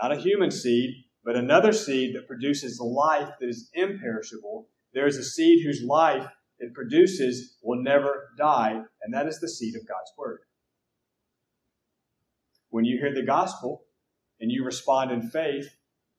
not 0.00 0.12
a 0.12 0.20
human 0.20 0.50
seed, 0.50 0.90
but 1.24 1.36
another 1.36 1.72
seed 1.72 2.14
that 2.14 2.28
produces 2.28 2.80
life 2.80 3.30
that 3.40 3.48
is 3.48 3.70
imperishable. 3.72 4.68
There 4.92 5.06
is 5.06 5.16
a 5.16 5.24
seed 5.24 5.64
whose 5.64 5.82
life 5.82 6.26
it 6.58 6.74
produces 6.74 7.56
will 7.62 7.82
never 7.82 8.28
die, 8.36 8.82
and 9.02 9.14
that 9.14 9.26
is 9.26 9.40
the 9.40 9.48
seed 9.48 9.74
of 9.76 9.86
God's 9.86 10.12
Word. 10.16 10.40
When 12.70 12.84
you 12.84 12.98
hear 12.98 13.14
the 13.14 13.26
gospel 13.26 13.82
and 14.40 14.50
you 14.50 14.64
respond 14.64 15.10
in 15.10 15.30
faith, 15.30 15.68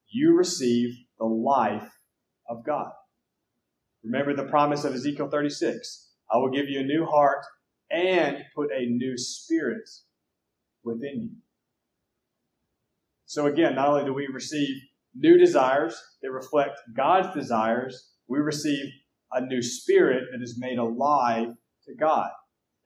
you 0.08 0.36
receive 0.36 0.96
the 1.18 1.26
life 1.26 1.90
of 2.48 2.66
God. 2.66 2.92
Remember 4.04 4.36
the 4.36 4.50
promise 4.50 4.84
of 4.84 4.94
Ezekiel 4.94 5.30
36 5.30 6.08
I 6.32 6.38
will 6.38 6.52
give 6.52 6.70
you 6.70 6.80
a 6.80 6.84
new 6.84 7.06
heart 7.06 7.44
and 7.92 8.38
put 8.56 8.70
a 8.72 8.86
new 8.86 9.18
spirit 9.18 9.90
within 10.84 11.22
you. 11.22 11.36
So 13.26 13.48
again, 13.48 13.76
not 13.76 13.88
only 13.88 14.06
do 14.06 14.14
we 14.14 14.28
receive 14.28 14.76
new 15.16 15.38
desires 15.38 16.00
that 16.22 16.32
reflect 16.32 16.80
God's 16.96 17.34
desires, 17.34 18.12
we 18.28 18.40
receive 18.40 18.86
a 19.32 19.42
new 19.42 19.62
spirit 19.62 20.26
that 20.32 20.42
is 20.42 20.58
made 20.60 20.78
alive 20.78 21.50
to 21.86 21.96
God. 21.96 22.30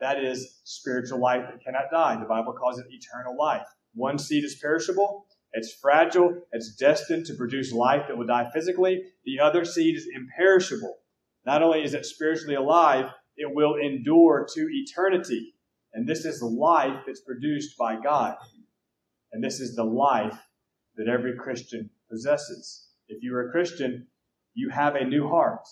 That 0.04 0.22
is 0.22 0.60
spiritual 0.66 1.20
life 1.20 1.46
that 1.50 1.64
cannot 1.64 1.90
die. 1.90 2.20
The 2.20 2.26
Bible 2.26 2.52
calls 2.52 2.78
it 2.78 2.86
eternal 2.90 3.38
life. 3.38 3.66
One 3.94 4.20
seed 4.20 4.44
is 4.44 4.56
perishable, 4.62 5.28
it's 5.54 5.74
fragile, 5.82 6.42
it's 6.52 6.76
destined 6.76 7.26
to 7.28 7.36
produce 7.36 7.72
life 7.72 8.02
that 8.10 8.18
will 8.18 8.28
die 8.28 8.50
physically. 8.54 9.02
The 9.24 9.40
other 9.40 9.64
seed 9.64 9.96
is 9.96 10.06
imperishable. 10.14 10.98
Not 11.46 11.64
only 11.64 11.86
is 11.86 11.94
it 11.94 12.06
spiritually 12.06 12.56
alive, 12.56 13.06
it 13.38 13.56
will 13.56 13.76
endure 13.76 14.46
to 14.54 14.68
eternity. 14.70 15.54
And 15.94 16.06
this 16.06 16.26
is 16.26 16.42
the 16.42 16.48
life 16.48 17.04
that's 17.08 17.22
produced 17.22 17.78
by 17.78 17.96
God. 17.96 18.36
And 19.32 19.42
this 19.42 19.62
is 19.62 19.74
the 19.74 19.86
life 19.86 20.38
that 20.98 21.08
every 21.08 21.38
Christian 21.38 21.90
possesses. 22.12 22.90
If 23.08 23.24
you 23.24 23.34
are 23.36 23.48
a 23.48 23.52
Christian, 23.52 24.08
you 24.54 24.70
have 24.70 24.96
a 24.96 25.06
new 25.06 25.30
heart. 25.30 25.66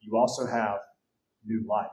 You 0.00 0.16
also 0.16 0.46
have 0.46 0.78
new 1.44 1.62
life. 1.68 1.90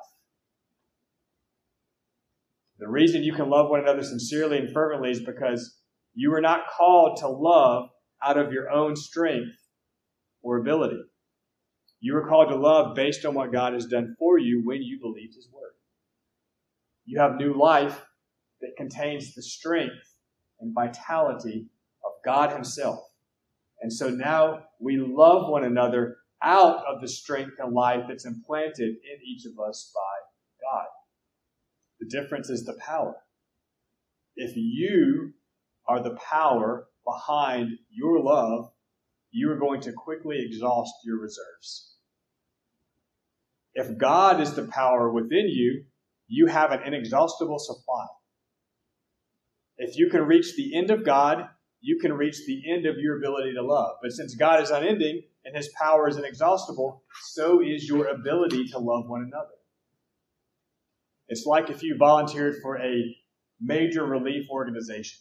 The 2.84 2.89
reason 2.89 3.24
you 3.24 3.32
can 3.32 3.50
love 3.50 3.69
one 3.69 3.80
another 3.80 4.04
sincerely 4.04 4.58
and 4.58 4.74
fervently 4.74 5.10
is 5.10 5.22
because 5.22 5.78
you 6.13 6.34
are 6.34 6.41
not 6.41 6.67
called 6.67 7.15
to 7.19 7.30
love 7.30 7.88
out 8.22 8.38
of 8.38 8.52
your 8.52 8.69
own 8.69 8.98
strength 8.98 9.56
or 10.41 10.58
ability. 10.58 11.02
You 12.02 12.17
are 12.17 12.28
called 12.28 12.50
to 12.50 12.58
love 12.58 12.93
based 12.93 13.24
on 13.24 13.36
what 13.36 13.54
God 13.54 13.72
has 13.72 13.86
done 13.86 14.17
for 14.19 14.38
you 14.38 14.63
when 14.65 14.82
you 14.82 15.00
believed 15.00 15.36
His 15.36 15.48
Word. 15.50 15.72
You 17.06 17.22
have 17.22 17.38
new 17.38 17.58
life 17.58 18.06
that 18.60 18.76
contains 18.76 19.34
the 19.34 19.43
strength 19.43 20.17
and 20.60 20.76
vitality 20.76 21.67
of 22.04 22.12
God 22.26 22.52
Himself. 22.52 23.00
And 23.82 23.93
so 23.93 24.10
now 24.10 24.65
we 24.82 24.98
love 24.98 25.50
one 25.50 25.63
another 25.63 26.17
out 26.43 26.84
of 26.86 27.00
the 27.00 27.08
strength 27.08 27.54
and 27.60 27.74
life 27.74 28.04
that's 28.10 28.26
implanted 28.26 28.89
in 28.89 29.26
each 29.26 29.46
of 29.46 29.58
us 29.65 29.89
by. 29.96 30.12
The 32.04 32.22
difference 32.22 32.50
is 32.50 32.66
the 32.66 32.78
power. 32.86 33.16
If 34.36 34.56
you 34.56 35.34
are 35.88 36.02
the 36.04 36.18
power 36.30 36.88
behind 37.06 37.78
your 37.92 38.22
love, 38.22 38.72
you 39.32 39.52
are 39.52 39.58
going 39.58 39.82
to 39.82 39.94
quickly 39.94 40.44
exhaust 40.46 40.94
your 41.06 41.20
reserves. 41.20 41.96
If 43.74 43.98
God 43.98 44.42
is 44.42 44.54
the 44.54 44.68
power 44.68 45.12
within 45.12 45.48
you, 45.48 45.86
you 46.28 46.48
have 46.48 46.72
an 46.72 46.82
inexhaustible 46.86 47.60
supply. 47.60 48.06
If 49.78 49.98
you 49.98 50.10
can 50.10 50.24
reach 50.24 50.56
the 50.56 50.76
end 50.76 50.92
of 50.92 51.06
God, 51.06 51.48
you 51.80 52.00
can 52.00 52.13
reach 52.13 52.46
the 52.46 52.63
end 52.72 52.86
of 52.86 52.98
your 52.98 53.18
ability 53.18 53.54
to 53.54 53.63
love. 53.63 53.96
But 54.02 54.12
since 54.12 54.36
God 54.36 54.62
is 54.62 54.72
unending 54.72 55.24
and 55.45 55.56
his 55.56 55.70
power 55.82 56.08
is 56.08 56.18
inexhaustible, 56.18 57.04
so 57.32 57.62
is 57.62 57.88
your 57.88 58.08
ability 58.08 58.68
to 58.70 58.80
love 58.80 59.08
one 59.08 59.22
another. 59.22 59.56
It's 61.34 61.48
like 61.48 61.72
if 61.72 61.82
you 61.82 61.98
volunteered 61.98 62.58
for 62.62 62.78
a 62.78 63.18
major 63.60 64.06
relief 64.06 64.46
organization 64.52 65.18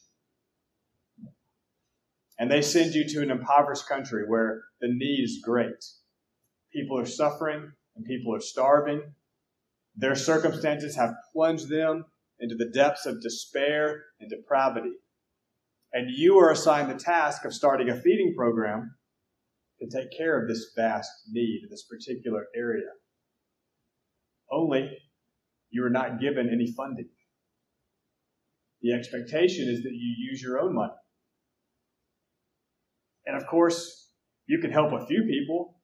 and 2.39 2.51
they 2.51 2.61
send 2.61 2.93
you 2.93 3.09
to 3.09 3.23
an 3.23 3.31
impoverished 3.31 3.89
country 3.89 4.25
where 4.29 4.61
the 4.83 4.89
need 4.89 5.23
is 5.25 5.41
great. 5.43 5.83
People 6.71 6.99
are 6.99 7.07
suffering 7.07 7.73
and 7.97 8.05
people 8.05 8.35
are 8.35 8.43
starving. 8.43 9.15
Their 9.97 10.15
circumstances 10.15 10.97
have 10.97 11.15
plunged 11.33 11.71
them 11.71 12.05
into 12.39 12.57
the 12.57 12.71
depths 12.71 13.07
of 13.07 13.23
despair 13.23 14.05
and 14.21 14.29
depravity. 14.29 14.93
And 15.95 16.11
you 16.11 16.39
are 16.41 16.51
assigned 16.51 16.91
the 16.91 17.03
task 17.03 17.47
of 17.47 17.55
starting 17.55 17.89
a 17.89 17.99
feeding 17.99 18.35
program 18.37 18.97
to 19.81 19.89
take 19.89 20.15
care 20.15 20.39
of 20.39 20.47
this 20.47 20.73
vast 20.77 21.11
need 21.31 21.63
in 21.65 21.71
this 21.71 21.87
particular 21.89 22.49
area. 22.55 22.91
Only 24.51 24.91
you 25.73 25.85
are 25.85 25.91
not 25.91 26.21
given 26.21 26.49
any 26.49 26.71
funding. 26.71 27.09
The 28.83 28.93
expectation 28.93 29.69
is 29.69 29.83
that 29.83 29.93
you 29.93 30.15
use 30.31 30.41
your 30.41 30.61
own 30.61 30.75
money. 30.75 30.93
And 33.27 33.37
of 33.37 33.47
course, 33.47 34.11
you 34.47 34.59
can 34.59 34.71
help 34.71 34.93
a 34.93 35.07
few 35.07 35.25
people, 35.25 35.77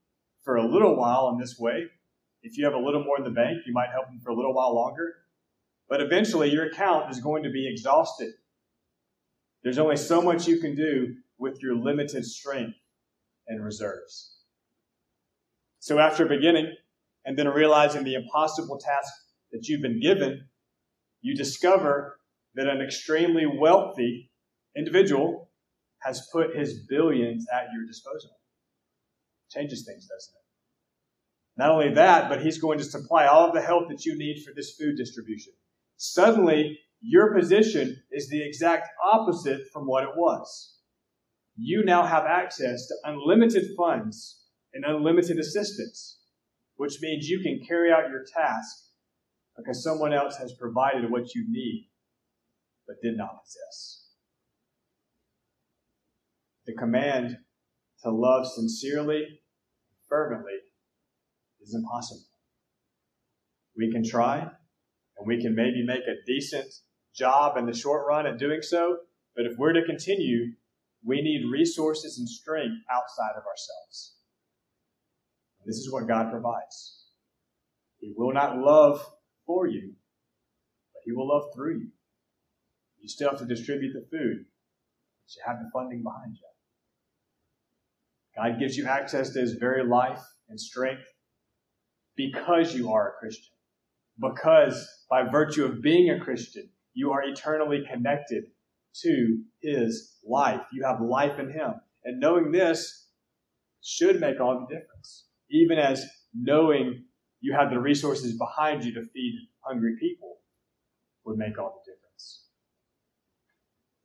for 0.49 0.57
a 0.57 0.67
little 0.67 0.97
while 0.97 1.29
in 1.29 1.39
this 1.39 1.57
way. 1.59 1.85
If 2.43 2.57
you 2.57 2.65
have 2.65 2.73
a 2.73 2.79
little 2.79 3.05
more 3.05 3.19
in 3.19 3.25
the 3.25 3.31
bank, 3.31 3.59
you 3.67 3.73
might 3.75 3.91
help 3.91 4.07
them 4.07 4.19
for 4.25 4.31
a 4.31 4.35
little 4.35 4.55
while 4.55 4.75
longer. 4.75 5.13
But 5.91 6.01
eventually, 6.01 6.51
your 6.51 6.69
account 6.69 7.11
is 7.11 7.21
going 7.21 7.43
to 7.43 7.51
be 7.51 7.69
exhausted. 7.69 8.33
There's 9.63 9.77
only 9.77 9.99
so 9.99 10.23
much 10.23 10.49
you 10.49 10.59
can 10.59 10.75
do 10.75 11.17
with 11.37 11.61
your 11.63 11.77
limited 11.77 12.25
strength 12.25 12.79
and 13.47 13.63
reserves. 13.63 14.37
So, 15.81 15.99
after 15.99 16.25
beginning 16.25 16.75
and 17.27 17.39
then 17.39 17.49
realizing 17.49 18.05
the 18.05 18.15
impossible 18.15 18.79
task 18.79 19.13
that 19.53 19.67
you've 19.69 19.83
been 19.83 20.01
given, 20.01 20.49
you 21.21 21.35
discover 21.37 22.19
that 22.55 22.69
an 22.69 22.81
extremely 22.81 23.47
wealthy 23.47 24.31
individual 24.77 25.51
has 26.01 26.29
put 26.33 26.57
his 26.57 26.87
billions 26.89 27.47
at 27.53 27.69
your 27.75 27.87
disposal. 27.87 28.31
Changes 29.51 29.85
things, 29.87 30.07
doesn't 30.07 30.35
it? 30.35 30.49
Not 31.57 31.71
only 31.71 31.95
that, 31.95 32.29
but 32.29 32.43
he's 32.43 32.59
going 32.59 32.79
to 32.79 32.85
supply 32.85 33.27
all 33.27 33.49
of 33.49 33.55
the 33.55 33.61
help 33.61 33.89
that 33.89 34.05
you 34.05 34.17
need 34.17 34.45
for 34.45 34.53
this 34.55 34.77
food 34.79 34.97
distribution. 34.97 35.53
Suddenly, 35.97 36.79
your 37.01 37.35
position 37.35 38.01
is 38.13 38.29
the 38.29 38.47
exact 38.47 38.89
opposite 39.13 39.63
from 39.73 39.87
what 39.87 40.05
it 40.05 40.17
was. 40.17 40.77
You 41.57 41.85
now 41.85 42.05
have 42.05 42.25
access 42.25 42.87
to 42.87 42.95
unlimited 43.05 43.65
funds 43.77 44.45
and 44.73 44.85
unlimited 44.85 45.39
assistance, 45.39 46.21
which 46.77 47.01
means 47.01 47.29
you 47.29 47.41
can 47.41 47.67
carry 47.67 47.91
out 47.91 48.11
your 48.11 48.25
task 48.33 48.88
because 49.59 49.83
someone 49.83 50.15
else 50.15 50.37
has 50.37 50.53
provided 50.53 51.11
what 51.11 51.35
you 51.35 51.45
need 51.51 51.91
but 52.87 52.97
did 53.03 53.17
not 53.17 53.43
possess. 53.45 54.07
The 56.65 56.75
command 56.75 57.37
to 58.03 58.11
love 58.11 58.47
sincerely, 58.47 59.41
fervently, 60.09 60.55
is 61.61 61.75
impossible. 61.75 62.23
We 63.77 63.93
can 63.93 64.05
try, 64.05 64.39
and 64.39 65.27
we 65.27 65.43
can 65.43 65.55
maybe 65.55 65.85
make 65.85 66.03
a 66.03 66.25
decent 66.27 66.73
job 67.15 67.57
in 67.57 67.67
the 67.67 67.75
short 67.75 68.07
run 68.07 68.27
at 68.27 68.39
doing 68.39 68.63
so, 68.63 68.99
but 69.37 69.45
if 69.45 69.59
we're 69.59 69.73
to 69.73 69.85
continue, 69.85 70.53
we 71.05 71.21
need 71.21 71.51
resources 71.51 72.19
and 72.19 72.29
strength 72.29 72.77
outside 72.91 73.33
of 73.37 73.45
ourselves. 73.45 74.15
This 75.67 75.77
is 75.77 75.93
what 75.93 76.09
God 76.09 76.31
provides. 76.31 77.05
He 77.99 78.15
will 78.17 78.33
not 78.33 78.57
love 78.57 79.05
for 79.49 79.67
you, 79.67 79.95
but 80.93 81.03
He 81.05 81.11
will 81.11 81.27
love 81.27 81.51
through 81.53 81.79
you. 81.79 81.89
You 83.01 83.09
still 83.09 83.31
have 83.31 83.41
to 83.41 83.47
distribute 83.47 83.95
the 83.95 84.07
food, 84.13 84.45
but 84.45 85.35
you 85.35 85.43
have 85.45 85.57
the 85.59 85.71
funding 85.73 86.05
behind 86.05 86.37
you. 86.37 86.43
God 88.37 88.61
gives 88.61 88.77
you 88.77 88.87
access 88.87 89.31
to 89.31 89.41
His 89.41 89.55
very 89.55 89.85
life 89.85 90.23
and 90.49 90.61
strength 90.61 91.03
because 92.17 92.75
you 92.75 92.93
are 92.93 93.09
a 93.09 93.19
Christian. 93.19 93.55
Because 94.21 94.89
by 95.11 95.23
virtue 95.23 95.65
of 95.65 95.83
being 95.83 96.11
a 96.11 96.21
Christian, 96.21 96.69
you 96.93 97.13
are 97.13 97.23
eternally 97.23 97.85
connected 97.91 98.45
to 99.03 99.39
His 99.63 100.17
life. 100.29 100.61
You 100.73 100.85
have 100.85 101.01
life 101.01 101.39
in 101.39 101.51
Him. 101.51 101.75
And 102.05 102.21
knowing 102.21 102.53
this 102.53 103.07
should 103.83 104.21
make 104.21 104.41
all 104.41 104.61
the 104.61 104.75
difference. 104.75 105.27
Even 105.51 105.79
as 105.79 106.05
knowing 106.35 107.05
you 107.41 107.55
have 107.55 107.71
the 107.71 107.79
resources 107.79 108.37
behind 108.37 108.85
you 108.85 108.93
to 108.95 109.05
feed 109.13 109.49
hungry 109.61 109.97
people 109.99 110.39
would 111.25 111.39
make 111.39 111.59
all 111.59 111.83
the 111.85 111.93
difference. 111.93 112.45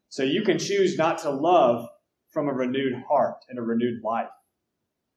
So 0.09 0.23
you 0.23 0.43
can 0.43 0.59
choose 0.59 0.97
not 0.97 1.19
to 1.19 1.31
love 1.31 1.87
from 2.31 2.47
a 2.47 2.53
renewed 2.53 3.01
heart 3.07 3.37
and 3.49 3.57
a 3.57 3.61
renewed 3.61 4.03
life. 4.03 4.29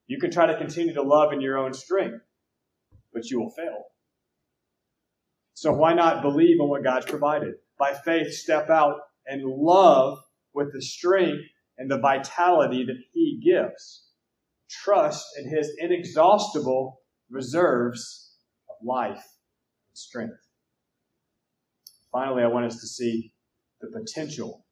You 0.07 0.19
can 0.19 0.31
try 0.31 0.47
to 0.47 0.57
continue 0.57 0.95
to 0.95 1.03
love 1.03 1.33
in 1.33 1.41
your 1.41 1.59
own 1.59 1.75
strength, 1.75 2.23
but 3.13 3.29
you 3.29 3.41
will 3.41 3.51
fail. 3.51 3.85
So 5.55 5.73
why 5.73 5.95
not 5.95 6.23
believe 6.23 6.61
in 6.61 6.69
what 6.69 6.85
God's 6.85 7.07
provided? 7.07 7.55
By 7.79 7.95
faith, 7.95 8.33
step 8.33 8.71
out 8.71 9.01
and 9.27 9.43
love 9.45 10.19
with 10.55 10.73
the 10.73 10.83
strength 10.83 11.45
and 11.79 11.91
the 11.91 11.99
vitality 11.99 12.85
that 12.85 12.99
He 13.13 13.41
gives. 13.45 14.05
Trust 14.71 15.27
in 15.39 15.49
His 15.49 15.73
inexhaustible 15.79 17.01
reserves 17.31 18.35
of 18.69 18.77
life 18.87 19.25
and 19.89 19.97
strength. 19.97 20.39
Finally, 22.13 22.43
I 22.43 22.49
want 22.49 22.67
us 22.67 22.81
to 22.81 22.87
see 22.87 23.33
the 23.81 23.89
potential 23.89 24.65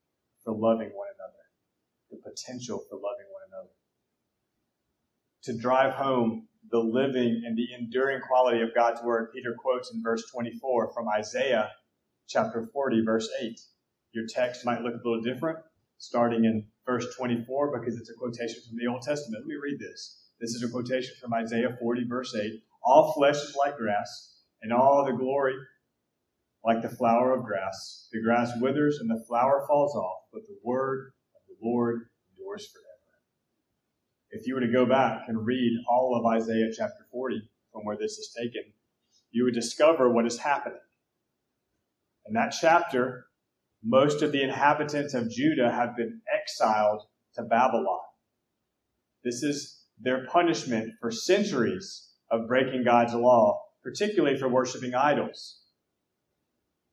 for 0.45 0.53
loving 0.53 0.91
one 0.95 1.09
another. 1.15 1.35
The 2.11 2.17
potential 2.19 2.83
for 2.89 2.97
loving 2.97 3.27
one 3.33 3.43
another. 3.49 3.71
To 5.45 5.59
drive 5.59 5.95
home 5.95 6.49
the 6.71 6.79
living 6.79 7.43
and 7.45 7.57
the 7.57 7.69
enduring 7.79 8.21
quality 8.27 8.63
of 8.63 8.75
God's 8.75 9.03
word, 9.03 9.31
Peter 9.35 9.55
quotes 9.59 9.93
in 9.93 10.03
verse 10.03 10.25
24 10.33 10.93
from 10.95 11.09
Isaiah 11.09 11.71
chapter 12.29 12.69
40, 12.73 13.05
verse 13.05 13.29
8. 13.41 13.61
Your 14.13 14.25
text 14.29 14.65
might 14.65 14.81
look 14.81 14.95
a 14.95 15.09
little 15.09 15.23
different, 15.23 15.59
starting 15.99 16.45
in 16.45 16.67
verse 16.87 17.15
24, 17.17 17.79
because 17.79 17.97
it's 17.99 18.11
a 18.11 18.15
quotation 18.15 18.63
from 18.67 18.79
the 18.79 18.87
Old 18.87 19.03
Testament. 19.03 19.43
Let 19.43 19.49
me 19.49 19.57
read 19.63 19.79
this. 19.79 20.24
This 20.41 20.51
is 20.51 20.63
a 20.63 20.69
quotation 20.69 21.15
from 21.21 21.35
Isaiah 21.35 21.77
40, 21.81 22.05
verse 22.09 22.35
8. 22.35 22.53
All 22.85 23.13
flesh 23.13 23.37
is 23.37 23.57
like 23.57 23.77
grass, 23.77 24.41
and 24.63 24.73
all 24.73 25.05
the 25.05 25.13
glory 25.13 25.55
like 26.65 26.83
the 26.83 26.89
flower 26.89 27.35
of 27.37 27.45
grass. 27.45 28.09
The 28.13 28.23
grass 28.23 28.53
withers 28.61 28.99
and 28.99 29.11
the 29.11 29.23
flower 29.29 29.65
falls 29.69 29.95
off, 29.95 30.23
but 30.33 30.43
the 30.47 30.57
word 30.65 31.13
of 31.37 31.43
the 31.47 31.67
Lord 31.67 32.09
endures 32.31 32.67
forever. 32.67 32.89
If 34.31 34.47
you 34.47 34.55
were 34.55 34.61
to 34.61 34.73
go 34.73 34.87
back 34.87 35.29
and 35.29 35.47
read 35.47 35.73
all 35.89 36.17
of 36.17 36.27
Isaiah 36.27 36.71
chapter 36.77 37.07
40 37.13 37.43
from 37.73 37.85
where 37.85 37.97
this 37.97 38.19
is 38.19 38.35
taken, 38.37 38.73
you 39.31 39.45
would 39.45 39.55
discover 39.55 40.11
what 40.11 40.27
is 40.27 40.39
happening. 40.39 40.79
In 42.27 42.35
that 42.35 42.55
chapter, 42.59 43.27
most 43.83 44.23
of 44.23 44.33
the 44.33 44.43
inhabitants 44.43 45.13
of 45.13 45.31
Judah 45.31 45.71
have 45.71 45.97
been 45.97 46.23
exiled 46.33 47.03
to 47.35 47.43
Babylon. 47.43 48.01
This 49.23 49.43
is 49.43 49.84
their 50.01 50.27
punishment 50.27 50.93
for 51.01 51.11
centuries 51.11 52.11
of 52.31 52.49
breaking 52.49 52.85
God's 52.85 53.15
law, 53.15 53.61
particularly 53.83 54.39
for 54.39 54.49
worshiping 54.49 54.95
idols. 54.95 55.61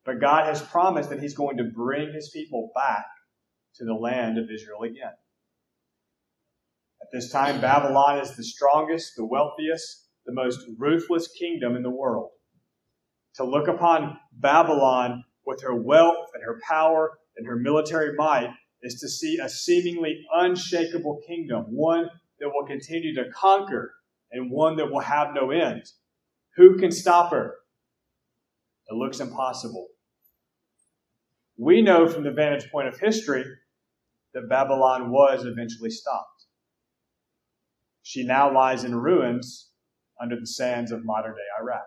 But 0.06 0.20
God 0.20 0.46
has 0.46 0.62
promised 0.62 1.10
that 1.10 1.20
He's 1.20 1.36
going 1.36 1.58
to 1.58 1.64
bring 1.64 2.14
His 2.14 2.30
people 2.30 2.72
back 2.76 3.06
to 3.76 3.86
the 3.86 3.94
land 3.94 4.38
of 4.38 4.50
Israel 4.52 4.84
again. 4.84 5.14
At 7.02 7.08
this 7.12 7.32
time, 7.32 7.62
Babylon 7.62 8.20
is 8.20 8.36
the 8.36 8.44
strongest, 8.44 9.14
the 9.16 9.26
wealthiest, 9.26 10.08
the 10.26 10.34
most 10.34 10.60
ruthless 10.78 11.28
kingdom 11.28 11.76
in 11.76 11.84
the 11.84 11.90
world. 11.90 12.30
To 13.36 13.44
look 13.44 13.68
upon 13.68 14.18
Babylon 14.34 15.24
with 15.46 15.62
her 15.64 15.76
wealth 15.76 16.28
and 16.34 16.44
her 16.44 16.60
power 16.68 17.18
and 17.38 17.48
her 17.48 17.56
military 17.56 18.14
might 18.16 18.54
is 18.84 19.00
to 19.00 19.10
see 19.10 19.38
a 19.38 19.50
seemingly 19.50 20.26
unshakable 20.34 21.22
kingdom, 21.28 21.66
one 21.70 22.10
that 22.42 22.50
will 22.54 22.66
continue 22.66 23.16
to 23.16 23.30
conquer 23.32 23.94
and 24.32 24.52
one 24.52 24.76
that 24.78 24.92
will 24.92 25.00
have 25.00 25.30
no 25.34 25.52
end. 25.52 25.84
Who 26.58 26.78
can 26.78 26.92
stop 26.92 27.32
her? 27.32 27.56
It 28.90 28.96
looks 28.96 29.20
impossible. 29.20 29.88
We 31.58 31.82
know 31.82 32.08
from 32.08 32.24
the 32.24 32.32
vantage 32.32 32.70
point 32.72 32.88
of 32.88 33.00
history 33.00 33.46
that 34.34 34.50
Babylon 34.50 35.12
was 35.12 35.46
eventually 35.46 35.92
stopped. 35.92 36.46
She 38.02 38.26
now 38.26 38.54
lies 38.54 38.84
in 38.84 38.96
ruins 38.96 39.70
under 40.20 40.36
the 40.40 40.48
sands 40.48 40.92
of 40.92 41.06
modern 41.06 41.34
day 41.34 41.62
Iraq. 41.62 41.84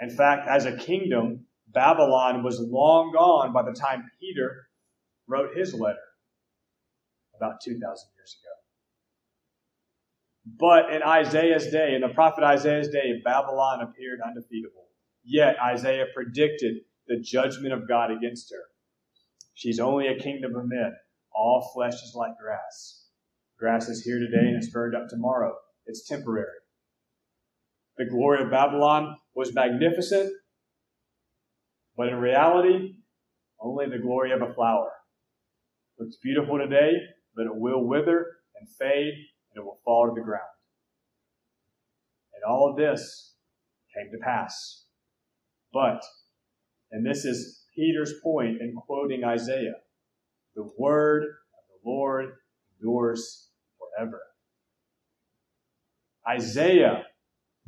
In 0.00 0.10
fact, 0.10 0.48
as 0.48 0.64
a 0.66 0.76
kingdom, 0.76 1.46
Babylon 1.68 2.42
was 2.42 2.60
long 2.60 3.12
gone 3.12 3.52
by 3.52 3.62
the 3.62 3.72
time 3.72 4.10
Peter 4.20 4.66
wrote 5.28 5.56
his 5.56 5.72
letter 5.72 5.98
about 7.36 7.60
2,000 7.62 7.80
years 7.80 8.36
ago. 8.40 8.56
But 10.58 10.94
in 10.94 11.02
Isaiah's 11.02 11.68
day, 11.68 11.94
in 11.94 12.02
the 12.02 12.14
prophet 12.14 12.44
Isaiah's 12.44 12.88
day, 12.88 13.20
Babylon 13.24 13.80
appeared 13.82 14.20
undefeatable. 14.24 14.86
Yet 15.24 15.56
Isaiah 15.60 16.06
predicted 16.14 16.76
the 17.08 17.18
judgment 17.20 17.72
of 17.72 17.88
God 17.88 18.10
against 18.10 18.52
her. 18.52 18.62
She's 19.54 19.80
only 19.80 20.06
a 20.06 20.18
kingdom 20.18 20.54
of 20.54 20.68
men. 20.68 20.94
All 21.34 21.70
flesh 21.74 21.94
is 21.94 22.14
like 22.14 22.38
grass. 22.40 23.06
Grass 23.58 23.88
is 23.88 24.04
here 24.04 24.18
today 24.18 24.48
and 24.48 24.56
it's 24.56 24.70
burned 24.70 24.94
up 24.94 25.08
tomorrow. 25.08 25.54
It's 25.86 26.06
temporary. 26.06 26.46
The 27.96 28.04
glory 28.04 28.42
of 28.42 28.50
Babylon 28.50 29.16
was 29.34 29.54
magnificent, 29.54 30.30
but 31.96 32.08
in 32.08 32.16
reality, 32.16 32.96
only 33.58 33.86
the 33.88 33.98
glory 33.98 34.32
of 34.32 34.42
a 34.42 34.52
flower. 34.52 34.90
Looks 35.98 36.16
beautiful 36.22 36.58
today, 36.58 36.92
but 37.36 37.46
it 37.46 37.54
will 37.54 37.84
wither 37.84 38.26
and 38.58 38.68
fade 38.68 39.12
and 39.52 39.62
it 39.62 39.64
will 39.64 39.78
fall 39.84 40.06
to 40.06 40.14
the 40.14 40.24
ground. 40.24 40.42
And 42.34 42.42
all 42.44 42.70
of 42.70 42.76
this 42.76 43.34
came 43.94 44.10
to 44.10 44.18
pass. 44.18 44.84
But, 45.72 46.02
and 46.90 47.04
this 47.04 47.24
is 47.24 47.64
Peter's 47.74 48.14
point 48.22 48.60
in 48.60 48.74
quoting 48.74 49.24
Isaiah, 49.24 49.74
the 50.54 50.68
word 50.78 51.22
of 51.24 51.82
the 51.84 51.90
Lord 51.90 52.30
endures 52.80 53.50
forever. 53.78 54.20
Isaiah, 56.28 57.04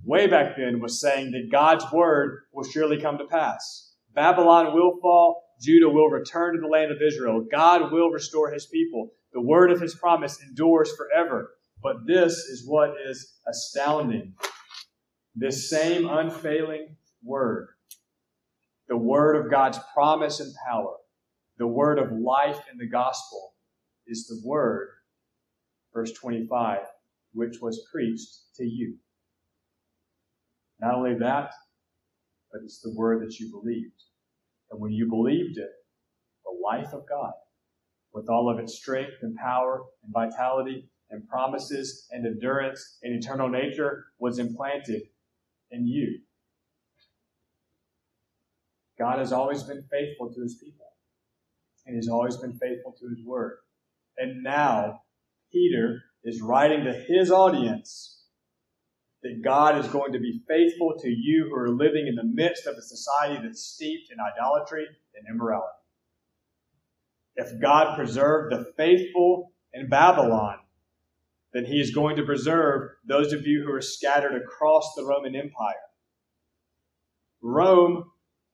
way 0.05 0.27
back 0.27 0.57
then, 0.57 0.81
was 0.81 1.01
saying 1.01 1.33
that 1.33 1.53
God's 1.53 1.85
word 1.93 2.41
will 2.53 2.65
surely 2.65 3.01
come 3.01 3.19
to 3.19 3.27
pass. 3.27 3.93
Babylon 4.15 4.75
will 4.75 4.99
fall, 5.01 5.45
Judah 5.61 5.89
will 5.89 6.09
return 6.09 6.55
to 6.55 6.61
the 6.61 6.67
land 6.67 6.91
of 6.91 6.99
Israel. 7.07 7.45
God 7.51 7.93
will 7.93 8.11
restore 8.11 8.51
his 8.51 8.67
people. 8.67 9.11
The 9.33 9.41
word 9.41 9.71
of 9.71 9.81
his 9.81 9.95
promise 9.95 10.41
endures 10.43 10.93
forever. 10.97 11.51
But 11.83 12.07
this 12.07 12.33
is 12.33 12.67
what 12.67 12.95
is 13.09 13.35
astounding. 13.47 14.35
This 15.35 15.71
same 15.71 16.09
unfailing 16.09 16.97
word, 17.23 17.69
the 18.89 18.97
word 18.97 19.37
of 19.37 19.51
God's 19.51 19.79
promise 19.95 20.41
and 20.41 20.53
power, 20.69 20.97
the 21.59 21.67
word 21.67 21.99
of 21.99 22.11
life 22.11 22.61
in 22.73 22.79
the 22.79 22.89
gospel, 22.89 23.55
is 24.07 24.27
the 24.27 24.41
word, 24.45 24.89
verse 25.95 26.13
25, 26.13 26.81
which 27.33 27.59
was 27.61 27.87
preached 27.93 28.57
to 28.57 28.65
you. 28.65 28.97
Not 30.81 30.95
only 30.95 31.15
that, 31.19 31.53
but 32.51 32.63
it's 32.65 32.81
the 32.81 32.95
word 32.95 33.23
that 33.23 33.39
you 33.39 33.51
believed. 33.51 34.03
And 34.71 34.81
when 34.81 34.93
you 34.93 35.09
believed 35.09 35.59
it, 35.59 35.71
the 36.45 36.59
life 36.65 36.93
of 36.93 37.09
God, 37.09 37.33
with 38.13 38.29
all 38.29 38.51
of 38.51 38.59
its 38.59 38.75
strength 38.75 39.19
and 39.23 39.37
power 39.37 39.83
and 40.03 40.13
vitality 40.13 40.89
and 41.11 41.27
promises 41.29 42.07
and 42.11 42.27
endurance 42.27 42.99
and 43.03 43.15
eternal 43.15 43.49
nature, 43.49 44.07
was 44.19 44.39
implanted 44.39 45.03
in 45.71 45.87
you. 45.87 46.21
God 48.99 49.19
has 49.19 49.33
always 49.33 49.63
been 49.63 49.85
faithful 49.91 50.33
to 50.33 50.43
his 50.43 50.57
people, 50.57 50.87
and 51.87 51.97
he's 51.97 52.09
always 52.09 52.37
been 52.37 52.59
faithful 52.59 52.95
to 53.01 53.09
his 53.09 53.25
word. 53.25 53.59
And 54.17 54.43
now, 54.43 55.03
Peter 55.53 56.03
is 56.25 56.43
writing 56.43 56.85
to 56.85 56.93
his 56.93 57.31
audience 57.31 58.19
that 59.23 59.43
God 59.43 59.79
is 59.79 59.91
going 59.91 60.13
to 60.13 60.19
be 60.19 60.43
faithful 60.49 60.95
to 60.99 61.09
you 61.09 61.49
who 61.49 61.57
are 61.57 61.71
living 61.71 62.07
in 62.07 62.17
the 62.17 62.25
midst 62.25 62.67
of 62.67 62.77
a 62.77 62.83
society 62.83 63.41
that's 63.43 63.63
steeped 63.63 64.11
in 64.13 64.19
idolatry 64.21 64.87
and 65.15 65.27
immorality. 65.29 65.78
If 67.39 67.61
God 67.61 67.95
preserved 67.95 68.53
the 68.53 68.73
faithful 68.77 69.53
in 69.73 69.89
Babylon, 69.89 70.57
then 71.53 71.65
he 71.65 71.81
is 71.81 71.95
going 71.95 72.17
to 72.17 72.25
preserve 72.25 72.91
those 73.07 73.33
of 73.33 73.47
you 73.47 73.63
who 73.65 73.73
are 73.73 73.81
scattered 73.81 74.35
across 74.35 74.93
the 74.97 75.05
Roman 75.05 75.37
Empire. 75.37 75.77
Rome 77.41 78.11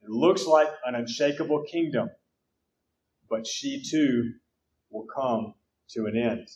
looks 0.07 0.45
like 0.45 0.68
an 0.85 0.95
unshakable 0.97 1.64
kingdom, 1.64 2.11
but 3.30 3.47
she 3.47 3.82
too 3.82 4.35
will 4.91 5.07
come 5.07 5.55
to 5.93 6.05
an 6.05 6.18
end. 6.18 6.47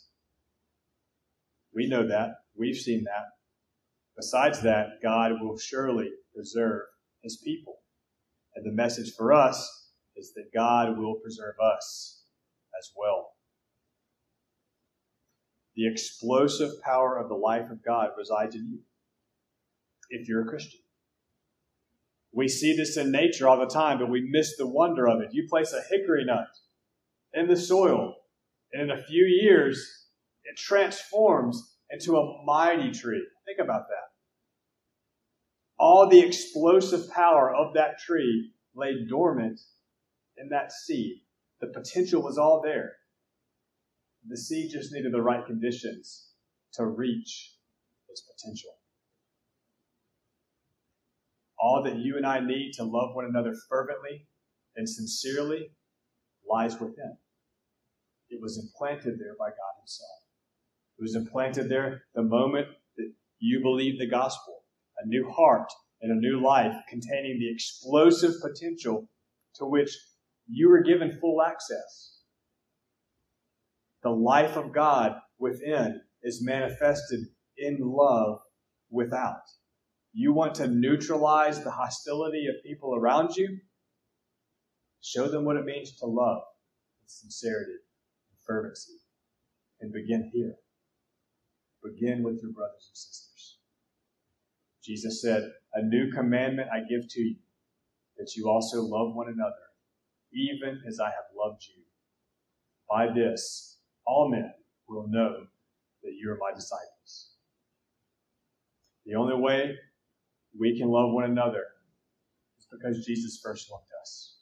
We 1.74 1.88
know 1.88 2.06
that. 2.08 2.32
We've 2.54 2.76
seen 2.76 3.04
that. 3.04 3.28
Besides 4.16 4.60
that, 4.64 5.00
God 5.02 5.40
will 5.40 5.56
surely 5.56 6.10
preserve 6.34 6.82
his 7.22 7.38
people. 7.38 7.76
And 8.54 8.66
the 8.66 8.76
message 8.76 9.14
for 9.16 9.32
us 9.32 9.88
is 10.14 10.34
that 10.34 10.52
God 10.52 10.98
will 10.98 11.14
preserve 11.14 11.54
us 11.58 12.17
as 12.78 12.90
well. 12.96 13.32
The 15.76 15.86
explosive 15.86 16.80
power 16.82 17.18
of 17.18 17.28
the 17.28 17.34
life 17.34 17.70
of 17.70 17.84
God 17.84 18.10
resides 18.16 18.54
in 18.54 18.68
you 18.68 18.80
if 20.10 20.28
you're 20.28 20.42
a 20.42 20.48
Christian. 20.48 20.80
We 22.32 22.48
see 22.48 22.76
this 22.76 22.96
in 22.96 23.10
nature 23.10 23.48
all 23.48 23.58
the 23.58 23.66
time, 23.66 23.98
but 23.98 24.10
we 24.10 24.28
miss 24.28 24.56
the 24.56 24.66
wonder 24.66 25.08
of 25.08 25.20
it. 25.20 25.30
You 25.32 25.46
place 25.48 25.72
a 25.72 25.82
hickory 25.88 26.24
nut 26.24 26.48
in 27.32 27.46
the 27.46 27.56
soil, 27.56 28.14
and 28.72 28.82
in 28.82 28.90
a 28.90 29.02
few 29.02 29.24
years, 29.24 30.06
it 30.44 30.56
transforms 30.56 31.76
into 31.90 32.16
a 32.16 32.44
mighty 32.44 32.90
tree. 32.90 33.24
Think 33.46 33.58
about 33.60 33.88
that 33.88 34.08
all 35.78 36.08
the 36.08 36.20
explosive 36.20 37.08
power 37.10 37.54
of 37.54 37.74
that 37.74 37.98
tree 37.98 38.50
lay 38.74 39.04
dormant 39.08 39.60
in 40.36 40.48
that 40.48 40.72
seed. 40.72 41.20
The 41.60 41.68
potential 41.68 42.22
was 42.22 42.38
all 42.38 42.60
there. 42.62 42.92
The 44.26 44.36
seed 44.36 44.70
just 44.72 44.92
needed 44.92 45.12
the 45.12 45.22
right 45.22 45.44
conditions 45.44 46.32
to 46.74 46.86
reach 46.86 47.54
its 48.08 48.22
potential. 48.22 48.70
All 51.58 51.82
that 51.84 51.96
you 51.96 52.16
and 52.16 52.26
I 52.26 52.40
need 52.40 52.72
to 52.74 52.84
love 52.84 53.14
one 53.14 53.24
another 53.24 53.54
fervently 53.68 54.26
and 54.76 54.88
sincerely 54.88 55.70
lies 56.48 56.74
within. 56.74 57.16
It 58.30 58.40
was 58.40 58.58
implanted 58.58 59.18
there 59.18 59.34
by 59.38 59.48
God 59.48 59.80
Himself. 59.80 60.10
It 60.98 61.02
was 61.02 61.16
implanted 61.16 61.68
there 61.68 62.02
the 62.14 62.22
moment 62.22 62.68
that 62.96 63.12
you 63.38 63.60
believed 63.60 64.00
the 64.00 64.06
gospel 64.06 64.58
a 65.02 65.06
new 65.06 65.30
heart, 65.30 65.70
and 66.00 66.12
a 66.12 66.20
new 66.20 66.42
life 66.42 66.74
containing 66.88 67.38
the 67.38 67.50
explosive 67.50 68.34
potential 68.40 69.08
to 69.54 69.64
which 69.64 69.96
you 70.48 70.68
were 70.68 70.82
given 70.82 71.18
full 71.20 71.42
access. 71.42 72.22
The 74.02 74.10
life 74.10 74.56
of 74.56 74.72
God 74.72 75.16
within 75.38 76.00
is 76.22 76.42
manifested 76.42 77.20
in 77.56 77.78
love 77.80 78.40
without. 78.90 79.42
You 80.12 80.32
want 80.32 80.54
to 80.56 80.68
neutralize 80.68 81.62
the 81.62 81.70
hostility 81.70 82.46
of 82.46 82.64
people 82.64 82.94
around 82.94 83.36
you? 83.36 83.58
Show 85.00 85.28
them 85.28 85.44
what 85.44 85.56
it 85.56 85.64
means 85.64 85.96
to 85.98 86.06
love 86.06 86.42
with 87.02 87.10
sincerity 87.10 87.72
and 87.72 88.38
fervency. 88.46 88.94
And 89.80 89.92
begin 89.92 90.30
here. 90.32 90.56
Begin 91.84 92.24
with 92.24 92.40
your 92.42 92.52
brothers 92.52 92.88
and 92.90 92.96
sisters. 92.96 93.58
Jesus 94.82 95.22
said, 95.22 95.52
A 95.74 95.82
new 95.82 96.10
commandment 96.10 96.68
I 96.72 96.80
give 96.80 97.08
to 97.08 97.20
you, 97.20 97.36
that 98.16 98.34
you 98.34 98.48
also 98.48 98.82
love 98.82 99.14
one 99.14 99.28
another, 99.28 99.67
even 100.32 100.80
as 100.86 101.00
I 101.00 101.06
have 101.06 101.24
loved 101.36 101.64
you. 101.68 101.82
By 102.88 103.12
this, 103.12 103.78
all 104.06 104.30
men 104.30 104.52
will 104.88 105.06
know 105.08 105.46
that 106.02 106.12
you 106.18 106.30
are 106.30 106.38
my 106.40 106.54
disciples. 106.54 107.34
The 109.04 109.14
only 109.14 109.36
way 109.36 109.74
we 110.58 110.78
can 110.78 110.88
love 110.88 111.12
one 111.12 111.24
another 111.24 111.64
is 112.58 112.66
because 112.70 113.04
Jesus 113.04 113.40
first 113.42 113.70
loved 113.70 113.90
us. 114.02 114.36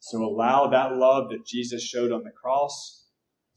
So 0.00 0.24
allow 0.24 0.68
that 0.68 0.96
love 0.96 1.30
that 1.30 1.46
Jesus 1.46 1.82
showed 1.82 2.10
on 2.10 2.24
the 2.24 2.30
cross 2.30 3.06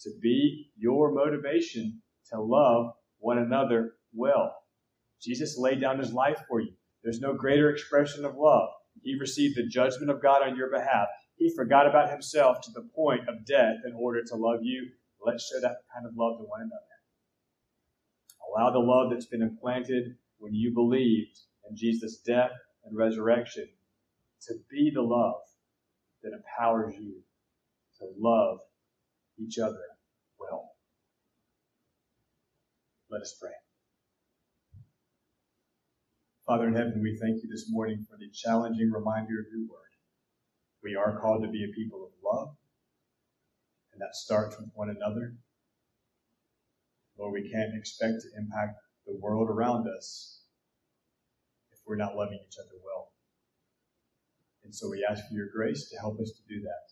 to 0.02 0.12
be 0.22 0.72
your 0.78 1.14
motivation 1.14 2.02
to 2.32 2.42
love 2.42 2.94
one 3.20 3.38
another 3.38 3.94
well. 4.14 4.54
Jesus 5.22 5.58
laid 5.58 5.80
down 5.80 6.00
his 6.00 6.12
life 6.12 6.44
for 6.48 6.60
you. 6.60 6.74
There's 7.04 7.22
no 7.22 7.34
greater 7.34 7.70
expression 7.70 8.26
of 8.26 8.36
love. 8.36 8.70
He 9.02 9.18
received 9.20 9.56
the 9.58 9.68
judgment 9.68 10.12
of 10.12 10.22
God 10.22 10.44
on 10.44 10.56
your 10.56 10.70
behalf. 10.70 11.08
He 11.36 11.54
forgot 11.56 11.88
about 11.88 12.12
himself 12.12 12.62
to 12.62 12.72
the 12.72 12.88
point 12.96 13.28
of 13.28 13.46
death 13.46 13.78
in 13.86 13.94
order 13.94 14.24
to 14.24 14.36
love 14.36 14.60
you. 14.62 14.90
Let's 15.26 15.50
show 15.50 15.60
that 15.62 15.78
kind 15.94 16.06
of 16.06 16.16
love 16.16 16.38
to 16.38 16.44
one 16.44 16.62
another. 16.62 16.94
Allow 18.50 18.72
the 18.72 18.80
love 18.80 19.12
that's 19.12 19.26
been 19.26 19.42
implanted 19.42 20.16
when 20.38 20.54
you 20.54 20.74
believed 20.74 21.40
in 21.70 21.76
Jesus' 21.76 22.18
death 22.18 22.52
and 22.86 22.96
resurrection 22.96 23.68
to 24.48 24.54
be 24.70 24.92
the 24.94 25.02
love 25.02 25.42
that 26.22 26.34
empowers 26.34 26.96
you 27.00 27.22
to 28.00 28.06
love 28.20 28.60
each 29.40 29.58
other 29.58 29.82
well. 30.40 30.72
Let 33.10 33.22
us 33.22 33.36
pray. 33.40 33.52
Father 36.46 36.68
in 36.68 36.76
heaven, 36.76 37.00
we 37.02 37.18
thank 37.22 37.42
you 37.42 37.48
this 37.50 37.72
morning 37.72 38.06
for 38.10 38.18
the 38.18 38.28
challenging 38.34 38.92
reminder 38.92 39.40
of 39.40 39.48
your 39.48 39.64
word. 39.64 39.96
We 40.84 40.94
are 40.94 41.18
called 41.18 41.42
to 41.44 41.50
be 41.50 41.64
a 41.64 41.74
people 41.74 42.04
of 42.04 42.12
love, 42.20 42.58
and 43.94 44.02
that 44.02 44.14
starts 44.14 44.60
with 44.60 44.68
one 44.74 44.90
another. 44.90 45.36
Lord, 47.18 47.32
we 47.32 47.50
can't 47.50 47.72
expect 47.80 48.20
to 48.20 48.38
impact 48.38 48.76
the 49.08 49.16
world 49.22 49.48
around 49.48 49.88
us 49.88 50.42
if 51.72 51.80
we're 51.88 51.96
not 51.96 52.18
loving 52.18 52.44
each 52.46 52.60
other 52.60 52.76
well. 52.84 53.14
And 54.66 54.76
so 54.76 54.90
we 54.90 55.08
ask 55.10 55.24
for 55.24 55.36
your 55.36 55.48
grace 55.48 55.88
to 55.92 56.00
help 56.00 56.20
us 56.20 56.34
to 56.36 56.54
do 56.54 56.60
that. 56.60 56.86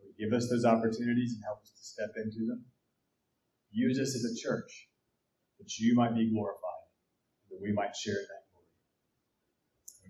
Lord, 0.00 0.14
give 0.18 0.32
us 0.32 0.48
those 0.48 0.64
opportunities 0.64 1.34
and 1.34 1.44
help 1.44 1.60
us 1.60 1.72
to 1.76 1.84
step 1.84 2.16
into 2.16 2.46
them. 2.46 2.64
Use 3.70 3.98
us 4.00 4.16
as 4.16 4.24
a 4.24 4.40
church 4.40 4.88
that 5.58 5.76
you 5.76 5.94
might 5.94 6.14
be 6.14 6.32
glorified, 6.32 6.88
that 7.50 7.60
we 7.60 7.70
might 7.74 7.94
share 7.94 8.14
that 8.16 8.37